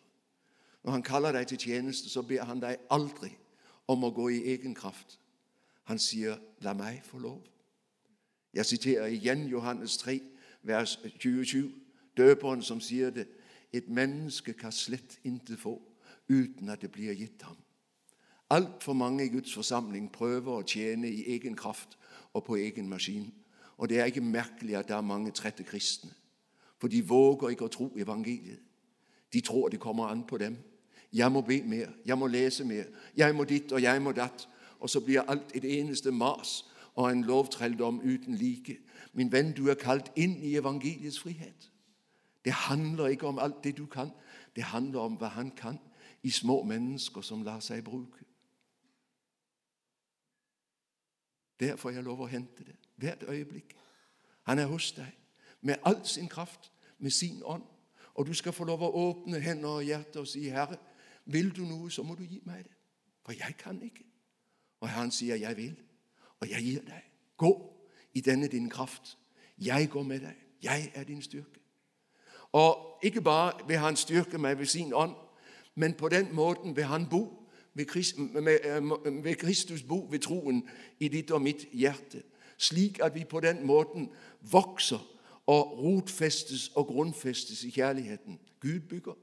Når 0.84 0.92
han 0.92 1.02
kaller 1.02 1.32
deg 1.32 1.46
til 1.46 1.58
tjeneste, 1.58 2.08
så 2.08 2.22
ber 2.22 2.44
han 2.44 2.60
deg 2.60 2.76
aldri 2.90 3.32
om 3.88 4.04
å 4.04 4.12
gå 4.14 4.28
i 4.28 4.44
egen 4.54 4.74
kraft. 4.74 5.18
Han 5.84 5.98
sier, 5.98 6.38
'La 6.60 6.72
meg 6.72 7.02
få 7.04 7.18
lov'. 7.18 7.48
Jeg 8.54 8.66
siterer 8.66 9.06
igjen 9.06 9.48
Johannes 9.48 9.96
3, 9.96 10.20
vers 10.62 10.98
27. 11.18 11.72
Døperen 12.16 12.62
som 12.62 12.80
sier 12.80 13.10
det. 13.10 13.28
Et 13.72 13.88
menneske 13.88 14.52
kan 14.52 14.72
slett 14.72 15.18
intet 15.24 15.58
få 15.60 15.82
uten 16.28 16.68
at 16.68 16.80
det 16.80 16.92
blir 16.92 17.14
gitt 17.14 17.42
ham. 17.42 17.56
Altfor 18.50 18.92
mange 18.92 19.24
i 19.24 19.28
Guds 19.28 19.54
forsamling 19.54 20.12
prøver 20.12 20.52
å 20.52 20.66
tjene 20.66 21.08
i 21.10 21.24
egen 21.34 21.56
kraft 21.56 21.98
og 22.34 22.44
på 22.44 22.56
egen 22.56 22.88
maskin. 22.88 23.32
Og 23.76 23.88
det 23.88 24.00
er 24.00 24.04
ikke 24.04 24.20
merkelig 24.20 24.76
at 24.76 24.88
det 24.88 24.96
er 24.96 25.00
mange 25.00 25.30
trette 25.30 25.64
kristne. 25.64 26.10
For 26.78 26.88
de 26.88 27.02
våger 27.06 27.48
ikke 27.54 27.64
å 27.64 27.72
tro 27.72 27.90
evangeliet. 27.96 28.60
De 29.32 29.40
tror 29.40 29.68
det 29.68 29.80
kommer 29.80 30.10
an 30.10 30.26
på 30.26 30.38
dem. 30.38 30.56
Jeg 31.12 31.32
må 31.32 31.40
be 31.40 31.62
mer, 31.62 31.90
jeg 32.06 32.18
må 32.18 32.26
lese 32.26 32.64
mer, 32.64 32.84
jeg 33.16 33.34
må 33.34 33.44
ditt 33.44 33.72
og 33.72 33.82
jeg 33.82 34.02
må 34.02 34.12
datt. 34.12 34.48
Og 34.80 34.90
så 34.90 35.00
blir 35.00 35.22
alt 35.30 35.54
et 35.54 35.64
eneste 35.64 36.10
mas 36.10 36.64
og 36.94 37.10
en 37.10 37.22
lovtrelldom 37.24 38.00
uten 38.04 38.34
like. 38.34 38.78
Min 39.12 39.32
venn, 39.32 39.52
du 39.52 39.68
er 39.70 39.78
kalt 39.78 40.10
inn 40.16 40.36
i 40.42 40.56
evangeliets 40.58 41.20
frihet. 41.22 41.70
Det 42.44 42.52
handler 42.52 43.06
ikke 43.06 43.26
om 43.26 43.38
alt 43.38 43.64
det 43.64 43.76
du 43.78 43.86
kan. 43.86 44.10
Det 44.56 44.64
handler 44.64 45.00
om 45.00 45.16
hva 45.18 45.30
han 45.38 45.50
kan 45.50 45.78
i 46.22 46.30
små 46.30 46.62
mennesker 46.62 47.22
som 47.22 47.42
lar 47.42 47.60
seg 47.60 47.84
bruke. 47.84 48.23
Der 51.60 51.76
får 51.76 51.90
jeg 51.90 52.02
lov 52.02 52.20
å 52.20 52.26
hente 52.26 52.64
det 52.64 52.76
hvert 52.96 53.22
øyeblikk. 53.28 53.74
Han 54.42 54.58
er 54.58 54.66
hos 54.66 54.92
deg 54.92 55.12
med 55.60 55.76
all 55.82 56.06
sin 56.06 56.28
kraft, 56.28 56.72
med 56.98 57.10
sin 57.10 57.42
ånd. 57.44 57.62
Og 58.14 58.26
du 58.26 58.34
skal 58.34 58.52
få 58.52 58.64
lov 58.64 58.82
å 58.82 58.92
åpne 58.92 59.40
hender 59.40 59.68
og 59.68 59.84
hjerte 59.84 60.20
og 60.20 60.28
si, 60.28 60.48
'Herre, 60.48 60.76
vil 61.24 61.56
du 61.56 61.62
noe, 61.62 61.90
så 61.90 62.02
må 62.02 62.14
du 62.14 62.22
gi 62.22 62.40
meg 62.44 62.64
det.' 62.64 62.76
For 63.24 63.32
jeg 63.32 63.56
kan 63.58 63.82
ikke. 63.82 64.04
Og 64.80 64.88
Herren 64.88 65.10
sier, 65.10 65.36
'Jeg 65.36 65.56
vil, 65.56 65.76
og 66.40 66.50
jeg 66.50 66.62
gir 66.62 66.80
deg.' 66.80 67.10
Gå 67.36 67.74
i 68.14 68.20
denne 68.20 68.46
din 68.46 68.70
kraft. 68.70 69.18
Jeg 69.58 69.90
går 69.90 70.02
med 70.02 70.20
deg. 70.20 70.34
Jeg 70.62 70.92
er 70.94 71.04
din 71.04 71.22
styrke. 71.22 71.60
Og 72.52 72.98
ikke 73.02 73.20
bare 73.20 73.66
vil 73.66 73.78
Han 73.78 73.96
styrke 73.96 74.38
meg 74.38 74.58
ved 74.58 74.66
sin 74.66 74.92
ånd, 74.94 75.14
men 75.74 75.94
på 75.94 76.08
den 76.08 76.34
måten 76.34 76.76
vil 76.76 76.84
Han 76.84 77.08
bo 77.08 77.43
ved 77.74 79.36
Kristus 79.36 79.82
bo 79.82 80.06
ved 80.10 80.18
troen 80.18 80.68
i 81.00 81.08
ditt 81.08 81.30
og 81.30 81.42
mitt 81.42 81.66
hjerte, 81.72 82.22
slik 82.58 83.00
at 83.02 83.14
vi 83.14 83.24
på 83.24 83.40
den 83.40 83.66
måten 83.66 84.10
vokser 84.40 85.02
og 85.46 85.78
rotfestes 85.78 86.68
og 86.74 86.86
grunnfestes 86.86 87.64
i 87.64 87.70
kjærligheten. 87.70 88.40
Gud 88.60 88.80
bygger. 88.80 89.14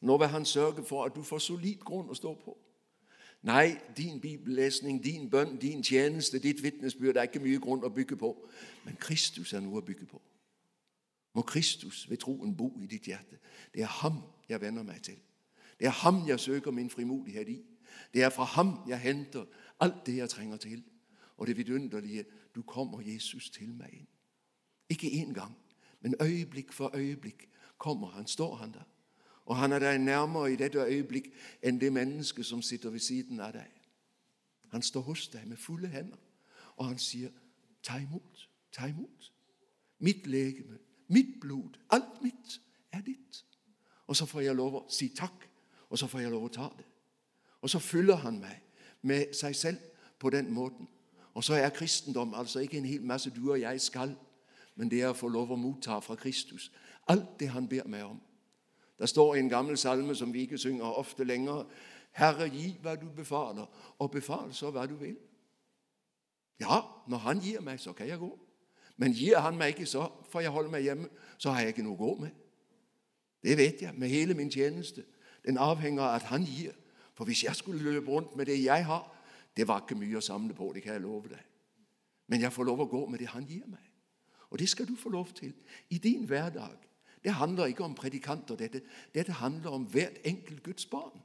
Nå 0.00 0.16
vil 0.18 0.28
Han 0.28 0.44
sørge 0.44 0.84
for 0.84 1.04
at 1.04 1.16
du 1.16 1.22
får 1.22 1.38
solid 1.38 1.80
grunn 1.80 2.10
å 2.10 2.14
stå 2.14 2.34
på. 2.34 2.58
Nei, 3.44 3.76
din 3.96 4.20
bibellesning, 4.20 5.04
din 5.04 5.30
bønn, 5.30 5.56
din 5.60 5.82
tjeneste, 5.82 6.38
ditt 6.38 6.62
vitnesbyrd 6.62 7.16
er 7.16 7.28
ikke 7.28 7.42
mye 7.44 7.60
grunn 7.60 7.84
å 7.84 7.92
bygge 7.92 8.16
på. 8.16 8.30
Men 8.84 8.96
Kristus 9.00 9.52
er 9.52 9.60
noe 9.60 9.82
å 9.82 9.84
bygge 9.84 10.06
på. 10.08 10.20
Må 11.34 11.42
Kristus 11.42 12.06
ved 12.10 12.22
troen 12.24 12.54
bo 12.56 12.70
i 12.80 12.86
ditt 12.86 13.08
hjerte. 13.08 13.36
Det 13.74 13.82
er 13.82 13.98
ham 14.00 14.22
jeg 14.48 14.60
venner 14.60 14.82
meg 14.82 15.02
til. 15.02 15.18
Det 15.84 15.90
er 15.90 15.94
ham 15.94 16.28
jeg 16.28 16.40
søker 16.40 16.70
min 16.70 16.90
frimodighet 16.90 17.48
i. 17.48 17.62
Det 18.14 18.22
er 18.22 18.28
fra 18.28 18.44
ham 18.44 18.78
jeg 18.88 19.00
henter 19.00 19.44
alt 19.80 20.06
det 20.06 20.16
jeg 20.16 20.30
trenger 20.30 20.56
til. 20.56 20.84
Og 21.36 21.46
det 21.46 21.56
vidunderlige 21.56 22.24
du 22.54 22.62
kommer 22.62 23.00
Jesus 23.00 23.50
til 23.50 23.74
meg 23.74 23.92
inn. 23.92 24.06
Ikke 24.88 25.06
én 25.06 25.32
gang, 25.32 25.56
men 26.00 26.14
øyeblikk 26.22 26.72
for 26.72 26.90
øyeblikk 26.94 27.48
kommer 27.78 28.06
han, 28.06 28.26
står 28.26 28.54
han 28.54 28.72
der. 28.72 28.88
Og 29.44 29.56
han 29.56 29.72
er 29.72 29.78
deg 29.78 29.98
nærmere 29.98 30.52
i 30.52 30.56
dette 30.56 30.78
øyeblikk 30.78 31.28
enn 31.62 31.80
det 31.80 31.92
mennesket 31.92 32.46
som 32.46 32.62
sitter 32.62 32.90
ved 32.90 33.00
siden 33.00 33.40
av 33.40 33.52
deg. 33.52 33.70
Han 34.72 34.82
står 34.82 35.00
hos 35.00 35.28
deg 35.28 35.46
med 35.48 35.56
fulle 35.56 35.88
hender, 35.88 36.18
og 36.76 36.86
han 36.86 36.98
sier, 36.98 37.30
'Ta 37.82 37.98
imot, 37.98 38.48
ta 38.72 38.86
imot.' 38.86 39.32
Mitt 39.98 40.26
legeme, 40.26 40.78
mitt 41.08 41.40
blod, 41.40 41.76
alt 41.90 42.22
mitt 42.22 42.60
er 42.92 43.00
ditt. 43.00 43.44
Og 44.06 44.16
så 44.16 44.26
får 44.26 44.40
jeg 44.40 44.56
lov 44.56 44.74
å 44.74 44.88
si 44.88 45.08
takk 45.08 45.50
og 45.94 45.98
så 45.98 46.08
får 46.10 46.24
jeg 46.24 46.30
lov 46.32 46.48
å 46.48 46.50
ta 46.50 46.64
det. 46.74 46.84
Og 47.62 47.70
så 47.70 47.78
fyller 47.78 48.18
han 48.24 48.40
meg 48.42 48.56
med 49.06 49.30
seg 49.36 49.54
selv 49.54 49.76
på 50.18 50.32
den 50.34 50.48
måten. 50.50 50.88
Og 51.38 51.44
så 51.46 51.54
er 51.54 51.70
kristendom 51.70 52.34
altså 52.34 52.64
ikke 52.64 52.80
en 52.80 52.88
hel 52.88 53.04
masse 53.06 53.30
du 53.30 53.44
og 53.52 53.60
jeg 53.60 53.80
skal, 53.80 54.16
men 54.74 54.90
det 54.90 55.04
er 55.04 55.12
å 55.12 55.14
få 55.14 55.30
lov 55.30 55.52
å 55.54 55.58
motta 55.60 56.00
fra 56.02 56.16
Kristus 56.18 56.72
alt 57.06 57.38
det 57.38 57.52
han 57.54 57.68
ber 57.70 57.86
meg 57.86 58.08
om. 58.08 58.18
Det 58.98 59.08
står 59.08 59.36
i 59.36 59.44
en 59.44 59.52
gammel 59.52 59.78
salme 59.78 60.14
som 60.18 60.34
vi 60.34 60.48
ikke 60.48 60.58
synger 60.58 60.98
ofte 60.98 61.24
lenger. 61.24 61.62
Herre, 62.18 62.50
gi 62.50 62.72
hva 62.82 62.96
du 62.98 63.06
befaler, 63.14 63.70
og 63.98 64.10
befal 64.10 64.50
så 64.54 64.74
hva 64.74 64.88
du 64.90 64.96
vil. 64.98 65.16
Ja, 66.58 66.80
når 67.06 67.18
han 67.28 67.40
gir 67.42 67.62
meg, 67.62 67.78
så 67.80 67.92
kan 67.92 68.08
jeg 68.08 68.18
gå. 68.18 68.32
Men 68.96 69.14
gir 69.14 69.38
han 69.38 69.58
meg 69.58 69.76
ikke, 69.76 69.86
så 69.86 70.08
får 70.30 70.40
jeg 70.40 70.50
holde 70.58 70.74
meg 70.74 70.82
hjemme. 70.82 71.08
Så 71.38 71.54
har 71.54 71.60
jeg 71.60 71.74
ikke 71.74 71.86
noe 71.86 71.98
å 71.98 72.02
gå 72.02 72.14
med. 72.26 72.42
Det 73.44 73.58
vet 73.58 73.82
jeg 73.82 73.94
med 73.94 74.08
hele 74.08 74.34
min 74.34 74.50
tjeneste. 74.50 75.04
Den 75.46 75.58
avhenger 75.58 76.02
av 76.02 76.14
at 76.14 76.28
han 76.32 76.44
gir. 76.44 76.72
For 77.14 77.24
hvis 77.24 77.44
jeg 77.44 77.56
skulle 77.56 77.82
løpe 77.82 78.10
rundt 78.10 78.36
med 78.36 78.46
det 78.46 78.64
jeg 78.64 78.86
har, 78.86 79.10
det 79.56 79.68
var 79.68 79.84
ikke 79.84 79.98
mye 79.98 80.18
å 80.18 80.24
samle 80.24 80.54
på. 80.54 80.72
det 80.74 80.82
kan 80.82 80.92
jeg 80.92 81.02
love 81.02 81.28
deg. 81.28 81.44
Men 82.26 82.40
jeg 82.40 82.52
får 82.52 82.64
lov 82.64 82.80
å 82.80 82.90
gå 82.90 83.06
med 83.06 83.18
det 83.18 83.28
han 83.28 83.46
gir 83.46 83.66
meg. 83.66 83.90
Og 84.50 84.58
det 84.58 84.68
skal 84.68 84.86
du 84.86 84.96
få 84.96 85.08
lov 85.08 85.32
til 85.32 85.52
i 85.90 85.98
din 85.98 86.24
hverdag. 86.26 86.76
Det 87.24 87.32
handler 87.32 87.66
ikke 87.66 87.84
om 87.84 87.94
predikanter. 87.94 88.56
Dette, 88.56 88.80
dette 89.14 89.32
handler 89.32 89.70
om 89.70 89.84
hvert 89.84 90.18
enkelt 90.24 90.62
Guds 90.62 90.86
barn. 90.86 91.22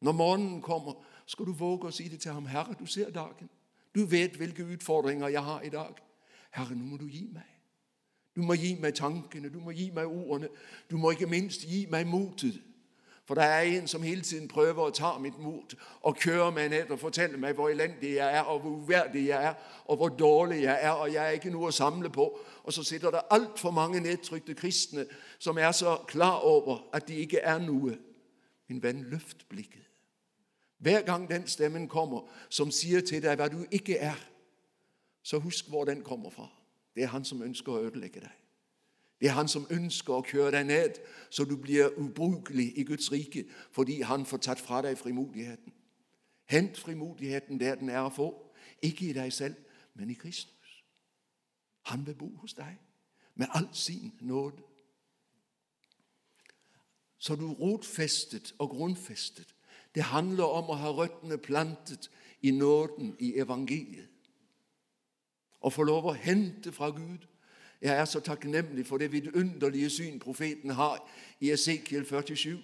Når 0.00 0.12
morgenen 0.12 0.60
kommer, 0.62 1.04
skal 1.26 1.46
du 1.46 1.52
våge 1.52 1.88
å 1.88 1.94
si 1.94 2.08
det 2.08 2.20
til 2.20 2.32
ham. 2.32 2.46
Herre, 2.46 2.74
du 2.78 2.86
ser 2.86 3.10
dagen. 3.10 3.48
Du 3.94 4.04
vet 4.06 4.36
hvilke 4.36 4.64
utfordringer 4.64 5.28
jeg 5.28 5.42
har 5.42 5.62
i 5.62 5.72
dag. 5.72 5.94
Herre, 6.50 6.74
nå 6.74 6.84
må 6.84 6.96
du 6.96 7.06
gi 7.08 7.28
meg. 7.32 7.48
Du 8.36 8.42
må 8.42 8.54
gi 8.58 8.74
meg 8.80 8.94
tankene, 8.94 9.48
du 9.48 9.60
må 9.62 9.70
gi 9.70 9.90
meg 9.94 10.10
ordene. 10.10 10.48
Du 10.90 10.96
må 10.98 11.10
ikke 11.14 11.30
minst 11.30 11.62
gi 11.70 11.86
meg 11.90 12.06
motet. 12.06 12.58
For 13.24 13.34
det 13.34 13.44
er 13.44 13.60
en 13.60 13.86
som 13.88 14.02
hele 14.02 14.22
tiden 14.22 14.48
prøver 14.48 14.82
å 14.84 14.92
ta 14.92 15.14
mitt 15.18 15.38
mot 15.40 15.74
og 16.04 16.16
køre 16.20 16.50
meg 16.52 16.68
ned 16.74 16.90
og 16.92 17.00
fortelle 17.00 17.38
meg 17.40 17.54
hvor 17.56 17.70
elendig 17.72 18.18
jeg 18.18 18.36
er, 18.36 18.42
og 18.42 18.60
hvor 18.60 18.74
uverdig 18.82 19.22
jeg 19.30 19.48
er, 19.48 19.54
og 19.88 19.96
hvor 19.96 20.08
dårlig 20.12 20.62
jeg 20.62 20.76
er, 20.82 20.90
og 20.90 21.12
jeg 21.12 21.24
er 21.24 21.38
ikke 21.38 21.52
noe 21.54 21.70
å 21.70 21.76
samle 21.76 22.10
på. 22.12 22.26
Og 22.64 22.76
så 22.76 22.84
sitter 22.84 23.14
det 23.14 23.24
altfor 23.32 23.72
mange 23.72 24.02
nedtrykte 24.04 24.54
kristne 24.54 25.06
som 25.38 25.58
er 25.58 25.72
så 25.72 25.96
klar 26.08 26.44
over 26.44 26.84
at 26.92 27.08
de 27.08 27.16
ikke 27.24 27.40
er 27.40 27.58
noe. 27.64 27.96
Min 28.68 28.82
venn, 28.82 29.06
løft 29.08 29.48
blikket. 29.48 29.80
Hver 30.84 31.02
gang 31.02 31.24
den 31.30 31.46
stemmen 31.48 31.88
kommer 31.88 32.28
som 32.52 32.70
sier 32.70 33.00
til 33.00 33.24
deg 33.24 33.40
hva 33.40 33.48
du 33.48 33.62
ikke 33.72 33.96
er, 33.96 34.20
så 35.24 35.40
husk 35.40 35.72
hvor 35.72 35.88
den 35.88 36.04
kommer 36.04 36.30
fra. 36.30 36.50
Det 36.92 37.06
er 37.06 37.14
han 37.16 37.24
som 37.24 37.40
ønsker 37.42 37.72
å 37.72 37.86
ødelegge 37.88 38.20
deg. 38.20 38.43
Det 39.20 39.28
er 39.28 39.36
han 39.38 39.48
som 39.48 39.66
ønsker 39.70 40.14
å 40.14 40.24
kjøre 40.26 40.56
deg 40.56 40.66
ned, 40.66 40.98
så 41.30 41.44
du 41.44 41.56
blir 41.56 41.94
ubrukelig 41.96 42.72
i 42.78 42.84
Guds 42.84 43.12
rike 43.12 43.46
fordi 43.72 44.00
han 44.02 44.26
får 44.26 44.42
tatt 44.44 44.60
fra 44.60 44.82
deg 44.82 44.98
frimodigheten. 44.98 45.72
Hent 46.50 46.78
frimodigheten 46.78 47.60
der 47.60 47.78
den 47.80 47.88
er 47.88 48.04
å 48.04 48.12
få, 48.12 48.28
ikke 48.82 49.08
i 49.08 49.16
deg 49.16 49.32
selv, 49.32 49.56
men 49.94 50.10
i 50.10 50.18
Kristus. 50.18 50.84
Han 51.88 52.06
vil 52.06 52.16
bo 52.18 52.30
hos 52.42 52.54
deg 52.54 52.76
med 53.34 53.46
all 53.54 53.68
sin 53.72 54.12
nåde. 54.20 54.62
Så 57.18 57.36
du 57.36 57.52
rotfestet 57.52 58.54
og 58.58 58.70
grunnfestet. 58.70 59.54
Det 59.94 60.02
handler 60.02 60.44
om 60.44 60.68
å 60.68 60.76
ha 60.76 60.90
røttene 60.92 61.38
plantet 61.38 62.10
i 62.42 62.50
nåden, 62.50 63.14
i 63.18 63.38
evangeliet. 63.40 64.10
Å 65.64 65.70
få 65.72 65.86
lov 65.88 66.10
å 66.10 66.18
hente 66.18 66.72
fra 66.72 66.90
Gud. 66.92 67.24
Jeg 67.82 67.96
er 67.96 68.04
så 68.04 68.20
takknemlig 68.20 68.86
for 68.86 68.98
det 68.98 69.12
vidunderlige 69.12 69.90
syn 69.90 70.18
profeten 70.18 70.70
har 70.70 71.08
i 71.40 71.50
Esekiel 71.50 72.06
47. 72.06 72.58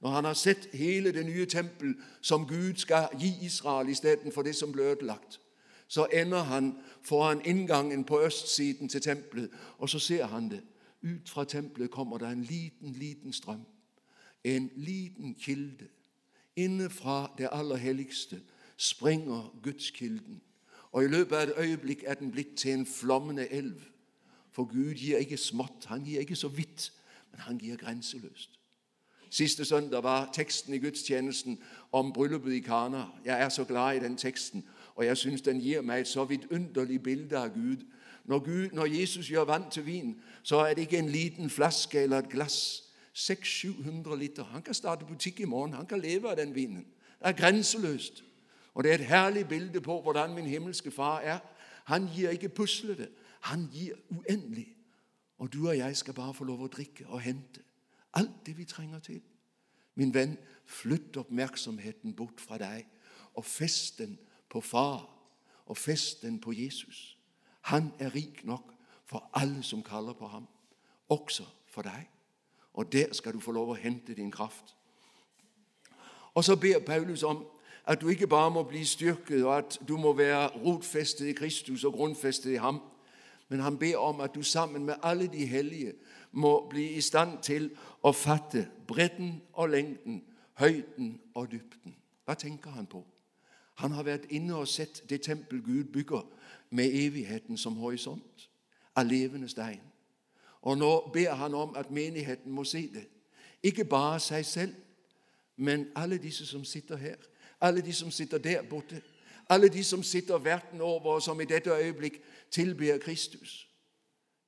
Når 0.00 0.10
han 0.10 0.24
har 0.24 0.34
sett 0.34 0.68
hele 0.72 1.12
det 1.12 1.26
nye 1.26 1.46
tempel 1.46 1.94
som 2.20 2.46
Gud 2.46 2.76
skal 2.76 3.08
gi 3.20 3.32
Israel 3.42 3.88
istedenfor 3.88 4.42
det 4.42 4.54
som 4.56 4.72
ble 4.72 4.82
ødelagt, 4.82 5.40
så 5.88 6.06
ender 6.12 6.42
han 6.42 6.74
foran 7.02 7.40
inngangen 7.44 8.04
på 8.04 8.20
østsiden 8.20 8.88
til 8.88 9.00
tempelet, 9.00 9.50
og 9.78 9.88
så 9.88 9.98
ser 9.98 10.26
han 10.26 10.50
det. 10.50 10.60
Ut 11.02 11.28
fra 11.28 11.44
tempelet 11.44 11.90
kommer 11.90 12.18
det 12.18 12.32
en 12.32 12.42
liten, 12.42 12.92
liten 12.92 13.32
strøm. 13.32 13.66
En 14.44 14.70
liten 14.76 15.34
kilde. 15.34 15.88
Inne 16.56 16.90
fra 16.90 17.30
det 17.38 17.48
aller 17.52 17.76
helligste 17.76 18.40
springer 18.76 19.60
Gudskilden. 19.62 20.42
Og 20.92 21.04
i 21.04 21.08
løpet 21.08 21.36
av 21.36 21.42
et 21.42 21.54
øyeblikk 21.58 22.04
er 22.06 22.14
den 22.14 22.30
blitt 22.30 22.56
til 22.56 22.70
en 22.70 22.86
flommende 22.86 23.52
elv. 23.52 23.82
For 24.54 24.64
Gud 24.64 24.94
gir 24.94 25.18
ikke 25.18 25.36
smått, 25.36 25.84
han 25.90 26.04
gir 26.04 26.20
ikke 26.20 26.36
så 26.36 26.48
vidt, 26.48 26.92
men 27.32 27.40
han 27.40 27.58
gir 27.58 27.76
grenseløst. 27.76 28.50
Siste 29.30 29.64
søndag 29.64 30.02
var 30.02 30.30
teksten 30.32 30.74
i 30.74 30.78
gudstjenesten 30.78 31.58
om 31.92 32.12
bryllupet 32.12 32.52
i 32.52 32.60
Kana. 32.60 33.04
Jeg 33.24 33.40
er 33.40 33.48
så 33.48 33.64
glad 33.64 33.96
i 33.96 33.98
den 33.98 34.16
teksten, 34.16 34.64
og 34.94 35.06
jeg 35.06 35.16
syns 35.16 35.42
den 35.42 35.60
gir 35.60 35.82
meg 35.82 36.00
et 36.00 36.08
så 36.08 36.24
vidunderlig 36.24 37.02
bilde 37.02 37.38
av 37.38 37.48
Gud. 37.48 37.82
Når, 38.24 38.38
Gud. 38.38 38.70
når, 38.72 38.86
Jesus 38.86 39.26
gjør 39.26 39.44
vann 39.44 39.70
til 39.70 39.86
vin, 39.86 40.20
så 40.42 40.56
er 40.56 40.74
det 40.74 40.86
ikke 40.86 40.98
en 40.98 41.08
liten 41.08 41.50
flaske 41.50 42.00
eller 42.00 42.18
et 42.18 42.30
glass. 42.30 42.84
600-700 43.14 44.16
liter. 44.16 44.44
Han 44.44 44.62
kan 44.62 44.74
starte 44.74 45.04
butikk 45.04 45.40
i 45.40 45.44
morgen. 45.44 45.72
Han 45.72 45.86
kan 45.86 46.00
leve 46.00 46.30
av 46.30 46.36
den 46.36 46.54
vinen. 46.54 46.86
Det 47.18 47.28
er 47.28 47.32
grenseløst. 47.32 48.24
Og 48.74 48.84
det 48.84 48.90
er 48.90 48.94
et 48.94 49.06
herlig 49.06 49.48
bilde 49.48 49.80
på 49.80 50.00
hvordan 50.02 50.34
min 50.34 50.46
himmelske 50.46 50.90
far 50.90 51.20
er. 51.20 51.38
Han 51.84 52.08
gir 52.14 52.30
ikke 52.30 52.48
puslete. 52.48 53.08
Han 53.44 53.68
gir 53.72 53.94
uendelig. 54.10 54.76
Og 55.38 55.52
du 55.52 55.68
og 55.68 55.78
jeg 55.78 55.96
skal 55.96 56.14
bare 56.14 56.34
få 56.34 56.44
lov 56.44 56.62
å 56.64 56.72
drikke 56.72 57.06
og 57.06 57.20
hente 57.20 57.62
alt 58.14 58.46
det 58.46 58.56
vi 58.56 58.64
trenger 58.64 59.02
til. 59.04 59.20
Min 59.94 60.14
venn, 60.14 60.36
flytt 60.66 61.16
oppmerksomheten 61.20 62.14
bort 62.16 62.40
fra 62.40 62.56
deg 62.58 62.86
og 63.34 63.44
fest 63.44 63.98
den 63.98 64.16
på 64.48 64.60
Far 64.60 65.04
og 65.66 65.76
fest 65.76 66.22
den 66.22 66.38
på 66.40 66.52
Jesus. 66.52 67.18
Han 67.68 67.92
er 67.98 68.14
rik 68.14 68.44
nok 68.44 68.72
for 69.04 69.28
alle 69.32 69.62
som 69.62 69.82
kaller 69.82 70.12
på 70.12 70.26
ham, 70.26 70.46
også 71.08 71.44
for 71.66 71.82
deg. 71.82 72.08
Og 72.72 72.92
der 72.92 73.12
skal 73.12 73.32
du 73.32 73.40
få 73.40 73.52
lov 73.52 73.74
å 73.74 73.78
hente 73.78 74.14
din 74.14 74.30
kraft. 74.32 74.74
Og 76.34 76.44
så 76.44 76.56
ber 76.56 76.80
Paulus 76.86 77.22
om 77.22 77.44
at 77.86 78.00
du 78.00 78.08
ikke 78.08 78.26
bare 78.26 78.50
må 78.50 78.62
bli 78.62 78.84
styrket, 78.84 79.44
og 79.44 79.56
at 79.58 79.78
du 79.88 79.96
må 79.96 80.12
være 80.12 80.48
rotfestet 80.64 81.28
i 81.28 81.36
Kristus 81.36 81.84
og 81.84 81.92
grunnfestet 81.92 82.52
i 82.52 82.60
ham, 82.60 82.80
men 83.48 83.60
han 83.60 83.78
ber 83.78 83.96
om 83.96 84.20
at 84.20 84.34
du 84.34 84.42
sammen 84.42 84.84
med 84.84 84.94
alle 85.02 85.26
de 85.26 85.46
hellige 85.46 85.92
må 86.32 86.66
bli 86.70 86.86
i 86.96 87.00
stand 87.00 87.38
til 87.42 87.70
å 88.02 88.12
fatte 88.12 88.68
bredden 88.86 89.42
og 89.52 89.68
lengden, 89.68 90.22
høyden 90.58 91.20
og 91.34 91.50
dybden. 91.50 91.96
Hva 92.24 92.34
tenker 92.34 92.70
han 92.70 92.86
på? 92.86 93.04
Han 93.74 93.92
har 93.92 94.06
vært 94.06 94.30
inne 94.30 94.56
og 94.56 94.68
sett 94.68 95.02
det 95.10 95.22
tempel 95.22 95.62
Gud 95.62 95.84
bygger 95.92 96.22
med 96.70 96.94
evigheten 96.94 97.56
som 97.56 97.76
horisont, 97.76 98.48
av 98.96 99.06
levende 99.06 99.48
stein. 99.48 99.82
Og 100.62 100.78
nå 100.78 101.10
ber 101.12 101.34
han 101.34 101.54
om 101.54 101.74
at 101.76 101.90
menigheten 101.90 102.52
må 102.52 102.64
se 102.64 102.88
det. 102.94 103.08
Ikke 103.62 103.84
bare 103.84 104.20
seg 104.20 104.46
selv, 104.46 104.74
men 105.56 105.88
alle 105.96 106.18
disse 106.18 106.46
som 106.46 106.64
sitter 106.64 106.96
her, 106.96 107.16
alle 107.60 107.80
de 107.80 107.92
som 107.92 108.10
sitter 108.10 108.38
der 108.38 108.62
borte, 108.62 109.02
alle 109.48 109.68
de 109.68 109.84
som 109.84 110.02
sitter 110.02 110.38
verden 110.38 110.80
over, 110.80 111.14
og 111.14 111.22
som 111.22 111.40
i 111.40 111.44
dette 111.44 111.70
øyeblikk 111.70 112.22
tilber 112.50 112.98
Kristus. 112.98 113.68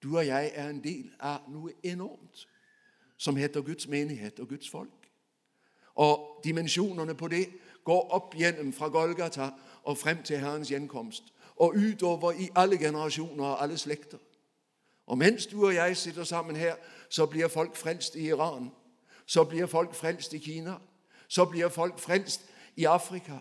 Du 0.02 0.16
og 0.16 0.26
jeg 0.26 0.52
er 0.54 0.70
en 0.70 0.84
del 0.84 1.10
av 1.20 1.40
noe 1.48 1.72
enormt 1.82 2.48
som 3.16 3.36
heter 3.36 3.60
Guds 3.60 3.88
menighet 3.88 4.40
og 4.40 4.48
Guds 4.48 4.70
folk. 4.70 5.08
Og 5.94 6.40
dimensjonene 6.44 7.14
på 7.14 7.28
det 7.28 7.48
går 7.84 8.10
opp 8.10 8.34
gjennom 8.36 8.72
fra 8.72 8.88
Golgata 8.88 9.50
og 9.82 9.98
frem 9.98 10.22
til 10.22 10.38
Herrens 10.38 10.70
gjenkomst. 10.70 11.32
Og 11.56 11.74
utover 11.76 12.32
i 12.32 12.50
alle 12.54 12.78
generasjoner 12.78 13.44
og 13.44 13.62
alle 13.62 13.78
slekter. 13.78 14.18
Og 15.06 15.18
mens 15.18 15.46
du 15.46 15.66
og 15.66 15.74
jeg 15.74 15.96
sitter 15.96 16.24
sammen 16.24 16.56
her, 16.56 16.74
så 17.08 17.26
blir 17.26 17.48
folk 17.48 17.76
frelst 17.76 18.14
i 18.14 18.28
Iran. 18.28 18.70
Så 19.26 19.44
blir 19.44 19.66
folk 19.66 19.94
frelst 19.94 20.32
i 20.32 20.38
Kina. 20.38 20.74
Så 21.28 21.44
blir 21.44 21.68
folk 21.68 21.98
frelst 21.98 22.40
i 22.76 22.84
Afrika. 22.84 23.38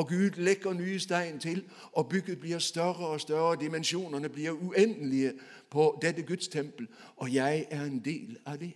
Og 0.00 0.08
Gud 0.08 0.30
legger 0.30 0.72
nye 0.72 0.98
stein 0.98 1.38
til, 1.38 1.64
og 1.92 2.08
bygget 2.08 2.40
blir 2.40 2.58
større 2.58 3.06
og 3.06 3.20
større. 3.20 3.56
Dimensjonene 3.60 4.28
blir 4.28 4.52
uendelige 4.52 5.32
på 5.70 5.98
dette 6.02 6.22
gudstempel, 6.22 6.88
og 7.16 7.34
jeg 7.34 7.66
er 7.70 7.84
en 7.84 7.98
del 8.04 8.38
av 8.46 8.56
det. 8.58 8.72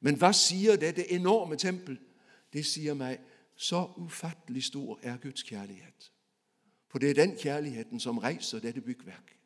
Men 0.00 0.16
hva 0.16 0.32
sier 0.32 0.76
dette 0.80 1.04
enorme 1.12 1.56
tempel? 1.56 1.98
Det 2.52 2.64
sier 2.66 2.94
meg 2.94 3.20
så 3.56 3.84
ufattelig 3.96 4.64
stor 4.64 4.98
er 5.02 5.20
Guds 5.20 5.42
kjærlighet. 5.42 6.10
For 6.88 6.98
det 6.98 7.10
er 7.10 7.20
den 7.20 7.36
kjærligheten 7.36 8.00
som 8.00 8.18
reiser 8.18 8.58
dette 8.58 8.80
byggverket. 8.80 9.36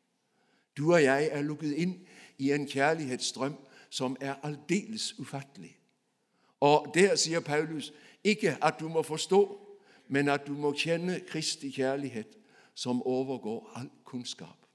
Du 0.77 0.93
og 0.93 1.03
jeg 1.03 1.29
er 1.31 1.41
lukket 1.41 1.75
inn 1.75 1.97
i 2.37 2.51
en 2.51 2.67
kjærlighetsstrøm 2.67 3.59
som 3.89 4.15
er 4.21 4.39
aldeles 4.43 5.19
ufattelig. 5.19 5.77
Og 6.59 6.91
der 6.95 7.15
sier 7.15 7.39
Paulus 7.39 7.93
ikke 8.23 8.57
at 8.61 8.79
du 8.79 8.87
må 8.87 9.01
forstå, 9.01 9.66
men 10.07 10.29
at 10.29 10.47
du 10.47 10.53
må 10.53 10.73
kjenne 10.73 11.19
Kristi 11.27 11.71
kjærlighet, 11.71 12.37
som 12.73 13.01
overgår 13.03 13.71
all 13.75 13.89
kunnskap. 14.05 14.67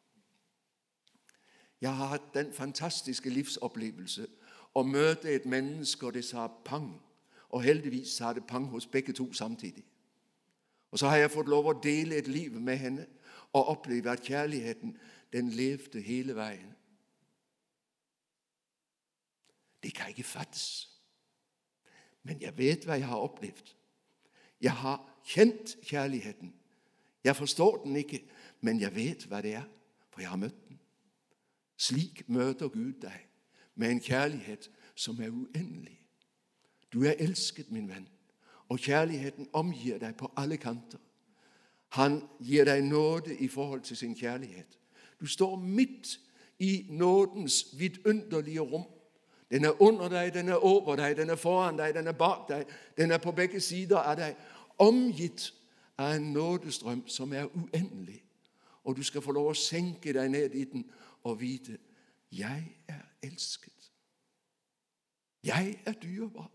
Jeg 1.81 1.97
har 1.97 2.07
hatt 2.07 2.35
den 2.35 2.53
fantastiske 2.53 3.31
livsopplevelse 3.31 4.27
å 4.75 4.83
møte 4.83 5.31
et 5.31 5.47
menneske, 5.47 6.07
og 6.07 6.15
det 6.15 6.25
sa 6.25 6.47
pang. 6.65 6.93
Og 7.51 7.63
heldigvis 7.63 8.17
sa 8.17 8.33
det 8.33 8.47
pang 8.47 8.67
hos 8.71 8.87
begge 8.87 9.13
to 9.13 9.33
samtidig. 9.33 9.85
Og 10.91 10.99
så 10.99 11.09
har 11.09 11.17
jeg 11.17 11.31
fått 11.31 11.49
lov 11.49 11.67
å 11.67 11.81
dele 11.83 12.17
et 12.17 12.29
liv 12.29 12.55
med 12.61 12.77
henne 12.79 13.07
og 13.53 13.69
oppleve 13.77 14.11
at 14.11 14.25
kjærligheten, 14.25 14.97
den 15.33 15.49
levde 15.49 16.01
hele 16.01 16.37
veien. 16.37 16.75
Det 19.83 19.95
kan 19.95 20.09
ikke 20.09 20.25
fattes. 20.25 20.89
Men 22.23 22.41
jeg 22.41 22.59
vet 22.59 22.85
hva 22.87 22.99
jeg 23.01 23.09
har 23.09 23.25
opplevd. 23.25 23.73
Jeg 24.63 24.73
har 24.73 25.01
kjent 25.25 25.77
kjærligheten. 25.83 26.55
Jeg 27.25 27.37
forstår 27.37 27.83
den 27.85 27.97
ikke, 27.97 28.25
men 28.61 28.81
jeg 28.81 28.95
vet 28.95 29.27
hva 29.27 29.43
det 29.43 29.55
er, 29.55 29.69
for 30.11 30.21
jeg 30.21 30.31
har 30.31 30.41
møtt 30.41 30.69
den. 30.69 30.79
Slik 31.77 32.23
møter 32.29 32.69
Gud 32.69 33.01
deg 33.03 33.29
med 33.75 33.91
en 33.91 34.01
kjærlighet 34.01 34.71
som 34.95 35.21
er 35.21 35.31
uendelig. 35.31 35.99
Du 36.93 37.05
er 37.05 37.19
elsket, 37.19 37.71
min 37.71 37.89
venn, 37.89 38.09
og 38.69 38.79
kjærligheten 38.79 39.49
omgir 39.53 39.99
deg 39.99 40.17
på 40.17 40.31
alle 40.37 40.57
kanter. 40.57 41.01
Han 41.93 42.23
gir 42.41 42.65
deg 42.65 42.85
nåde 42.85 43.37
i 43.37 43.49
forhold 43.49 43.81
til 43.81 43.97
sin 43.97 44.15
kjærlighet. 44.17 44.79
Du 45.21 45.27
står 45.27 45.57
midt 45.57 46.21
i 46.59 46.87
nådens 46.89 47.67
vidunderlige 47.79 48.61
rom. 48.61 48.87
Den 49.51 49.65
er 49.65 49.83
under 49.83 50.09
deg, 50.09 50.35
den 50.35 50.49
er 50.49 50.65
over 50.65 50.97
deg, 50.97 51.17
den 51.17 51.31
er 51.31 51.37
foran 51.37 51.77
deg, 51.77 51.95
den 51.95 52.07
er 52.07 52.13
bak 52.17 52.49
deg, 52.49 52.65
den 52.97 53.11
er 53.11 53.19
på 53.19 53.33
begge 53.33 53.61
sider 53.61 53.99
av 53.99 54.17
deg. 54.17 54.37
Omgitt 54.83 55.53
av 55.99 56.17
en 56.17 56.33
nådestrøm 56.35 57.07
som 57.09 57.33
er 57.33 57.47
uendelig. 57.55 58.23
Og 58.85 58.97
du 58.97 59.03
skal 59.03 59.23
få 59.23 59.33
lov 59.33 59.53
å 59.53 59.59
senke 59.59 60.13
deg 60.13 60.31
ned 60.31 60.57
i 60.59 60.65
den 60.65 60.85
og 61.23 61.39
vite 61.41 61.79
jeg 62.33 62.65
er 62.89 63.05
elsket. 63.23 63.93
Jeg 65.45 65.79
er 65.87 65.93
dyrebar. 65.93 66.51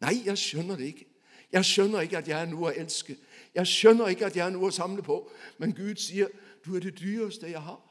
Nei, 0.00 0.22
jeg 0.24 0.38
skjønner 0.38 0.76
det 0.76 0.86
ikke. 0.94 1.06
Jeg 1.52 1.64
skjønner 1.64 2.00
ikke 2.00 2.18
at 2.18 2.28
jeg 2.28 2.40
er 2.40 2.48
noe 2.50 2.70
å 2.70 2.74
elske. 2.78 3.16
Jeg 3.54 3.66
skjønner 3.66 4.08
ikke 4.08 4.26
at 4.30 4.36
jeg 4.36 4.46
er 4.46 4.54
noe 4.54 4.70
å 4.70 4.74
samle 4.74 5.02
på. 5.02 5.18
Men 5.58 5.74
Gud 5.74 5.96
sier, 5.96 6.28
'Du 6.64 6.76
er 6.76 6.80
det 6.80 6.98
dyreste 6.98 7.50
jeg 7.50 7.62
har.' 7.62 7.86